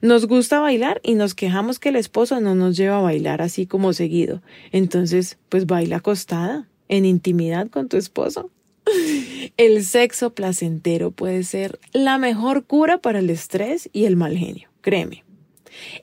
Nos 0.00 0.26
gusta 0.26 0.60
bailar 0.60 1.00
y 1.02 1.14
nos 1.14 1.34
quejamos 1.34 1.78
que 1.78 1.90
el 1.90 1.96
esposo 1.96 2.40
no 2.40 2.54
nos 2.54 2.76
lleva 2.76 2.98
a 2.98 3.02
bailar 3.02 3.42
así 3.42 3.66
como 3.66 3.92
seguido. 3.92 4.42
Entonces, 4.72 5.38
pues 5.48 5.66
baila 5.66 5.96
acostada, 5.96 6.68
en 6.88 7.04
intimidad 7.04 7.68
con 7.68 7.88
tu 7.88 7.96
esposo. 7.96 8.50
El 9.56 9.84
sexo 9.84 10.34
placentero 10.34 11.10
puede 11.10 11.42
ser 11.42 11.78
la 11.92 12.18
mejor 12.18 12.64
cura 12.64 12.98
para 12.98 13.18
el 13.20 13.30
estrés 13.30 13.88
y 13.92 14.04
el 14.04 14.16
mal 14.16 14.36
genio, 14.36 14.68
créeme. 14.80 15.25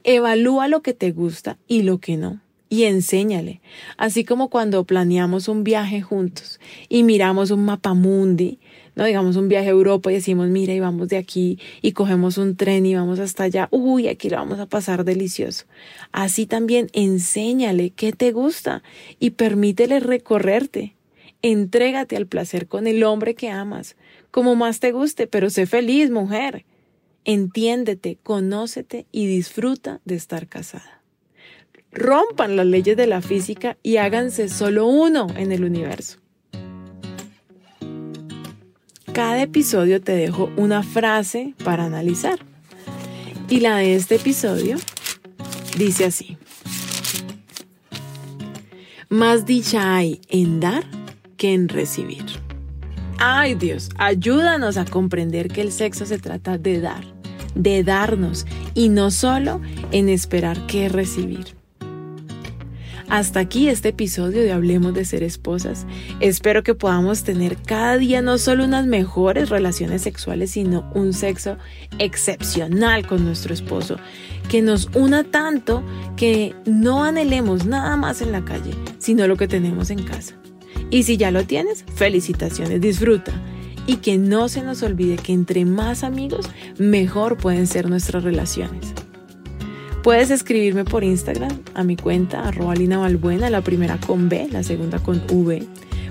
Evalúa 0.03 0.67
lo 0.67 0.81
que 0.81 0.93
te 0.93 1.12
gusta 1.12 1.57
y 1.67 1.83
lo 1.83 1.99
que 1.99 2.17
no 2.17 2.41
y 2.73 2.86
enséñale, 2.86 3.62
así 3.97 4.25
como 4.25 4.49
cuando 4.49 4.83
planeamos 4.83 5.47
un 5.47 5.63
viaje 5.63 6.01
juntos 6.01 6.59
y 6.89 7.03
miramos 7.03 7.51
un 7.51 7.65
mapa 7.65 7.93
mundi, 7.93 8.57
no 8.95 9.05
digamos 9.05 9.36
un 9.36 9.47
viaje 9.47 9.67
a 9.67 9.71
Europa 9.71 10.09
y 10.09 10.15
decimos, 10.15 10.47
mira, 10.47 10.73
y 10.73 10.79
vamos 10.79 11.09
de 11.09 11.17
aquí 11.17 11.59
y 11.83 11.91
cogemos 11.91 12.39
un 12.39 12.55
tren 12.55 12.88
y 12.88 12.95
vamos 12.95 13.19
hasta 13.19 13.43
allá, 13.43 13.67
uy, 13.69 14.07
aquí 14.07 14.27
lo 14.27 14.38
vamos 14.38 14.59
a 14.59 14.65
pasar 14.65 15.03
delicioso. 15.03 15.65
Así 16.12 16.47
también 16.47 16.88
enséñale 16.93 17.91
qué 17.91 18.12
te 18.12 18.31
gusta 18.31 18.81
y 19.19 19.31
permítele 19.31 19.99
recorrerte. 19.99 20.95
Entrégate 21.43 22.17
al 22.17 22.25
placer 22.25 22.67
con 22.67 22.88
el 22.88 23.03
hombre 23.03 23.36
que 23.36 23.49
amas, 23.49 23.95
como 24.31 24.55
más 24.55 24.79
te 24.79 24.91
guste, 24.91 25.27
pero 25.27 25.51
sé 25.51 25.67
feliz, 25.67 26.09
mujer. 26.09 26.65
Entiéndete, 27.25 28.17
conócete 28.21 29.05
y 29.12 29.27
disfruta 29.27 30.01
de 30.05 30.15
estar 30.15 30.47
casada. 30.47 31.01
Rompan 31.91 32.55
las 32.55 32.65
leyes 32.65 32.97
de 32.97 33.07
la 33.07 33.21
física 33.21 33.77
y 33.83 33.97
háganse 33.97 34.49
solo 34.49 34.88
uno 34.88 35.27
en 35.38 35.51
el 35.51 35.63
universo. 35.63 36.17
Cada 39.13 39.43
episodio 39.43 40.01
te 40.01 40.13
dejo 40.13 40.49
una 40.57 40.81
frase 40.81 41.53
para 41.63 41.86
analizar. 41.86 42.39
Y 43.47 43.59
la 43.59 43.77
de 43.77 43.95
este 43.95 44.15
episodio 44.15 44.77
dice 45.77 46.05
así. 46.05 46.38
Más 49.09 49.45
dicha 49.45 49.95
hay 49.95 50.19
en 50.29 50.59
dar 50.59 50.83
que 51.38 51.53
en 51.53 51.69
recibir. 51.69 52.25
Ay 53.19 53.53
Dios, 53.53 53.89
ayúdanos 53.99 54.77
a 54.77 54.86
comprender 54.86 55.47
que 55.49 55.62
el 55.62 55.71
sexo 55.71 56.07
se 56.07 56.17
trata 56.17 56.57
de 56.57 56.81
dar, 56.81 57.12
de 57.56 57.84
darnos 57.84 58.46
y 58.74 58.89
no 58.89 59.12
solo 59.12 59.62
en 59.92 60.10
esperar 60.10 60.66
que 60.68 60.89
recibir. 60.89 61.56
Hasta 63.10 63.42
aquí 63.42 63.70
este 63.70 63.89
episodio 63.89 64.42
de 64.42 64.52
Hablemos 64.52 64.96
de 64.96 65.06
ser 65.06 65.22
esposas. 65.22 65.86
Espero 66.20 66.63
que 66.63 66.74
podamos 66.74 67.24
tener 67.24 67.58
cada 67.58 67.98
día 67.98 68.24
no 68.24 68.39
solo 68.39 68.66
unas 68.66 68.88
mejores 68.88 69.50
relaciones 69.50 70.02
sexuales, 70.02 70.52
sino 70.52 70.89
un 70.96 71.13
sexo 71.13 71.58
excepcional 72.00 73.06
con 73.06 73.24
nuestro 73.24 73.54
esposo, 73.54 73.98
que 74.50 74.63
nos 74.63 74.89
una 74.96 75.24
tanto 75.24 75.84
que 76.16 76.56
no 76.66 77.04
anhelemos 77.04 77.68
nada 77.68 77.96
más 77.98 78.22
en 78.24 78.32
la 78.32 78.44
calle, 78.46 78.72
sino 78.98 79.28
lo 79.28 79.38
que 79.38 79.48
tenemos 79.48 79.92
en 79.92 80.02
casa. 80.02 80.34
Y 80.89 81.04
si 81.04 81.16
ya 81.16 81.30
lo 81.30 81.44
tienes, 81.44 81.86
felicitaciones, 81.96 82.82
disfruta. 82.82 83.32
Y 83.86 83.98
que 83.98 84.17
no 84.17 84.50
se 84.50 84.63
nos 84.63 84.82
olvide 84.84 85.17
que 85.17 85.34
entre 85.34 85.65
más 85.65 86.04
amigos, 86.04 86.50
mejor 86.78 87.38
pueden 87.38 87.67
ser 87.67 87.89
nuestras 87.89 88.24
relaciones. 88.24 88.93
Puedes 90.04 90.32
escribirme 90.32 90.84
por 90.84 91.04
Instagram 91.04 91.62
a 91.74 91.84
mi 91.84 91.96
cuenta 91.96 92.48
arroba 92.48 92.76
la 92.76 93.62
primera 93.62 93.98
con 94.00 94.28
B, 94.28 94.50
la 94.52 94.63
segunda 94.63 95.00
con 95.00 95.22
V. 95.32 95.63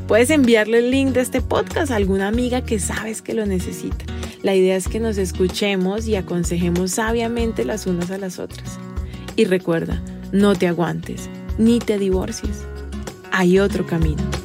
Puedes 0.09 0.31
enviarle 0.31 0.79
el 0.79 0.91
link 0.91 1.11
de 1.13 1.21
este 1.21 1.41
podcast 1.41 1.93
a 1.93 1.97
alguna 1.97 2.29
amiga 2.29 2.63
que 2.63 2.79
sabes 2.79 3.23
que 3.23 3.35
lo 3.35 3.47
necesita. 3.47 4.05
La 4.43 4.55
idea 4.55 4.77
es 4.77 4.89
que 4.89 4.99
nos 4.99 5.19
escuchemos 5.19 6.09
y 6.09 6.17
aconsejemos 6.17 6.93
sabiamente 6.93 7.65
las 7.65 7.87
unas 7.87 8.11
a 8.11 8.19
las 8.19 8.39
otras. 8.39 8.79
Y 9.37 9.45
recuerda, 9.45 10.03
no 10.33 10.55
te 10.55 10.67
aguantes 10.69 11.29
ni 11.59 11.79
te 11.79 11.99
divorcies. 11.99 12.65
Hay 13.31 13.59
otro 13.59 13.87
camino. 13.87 14.42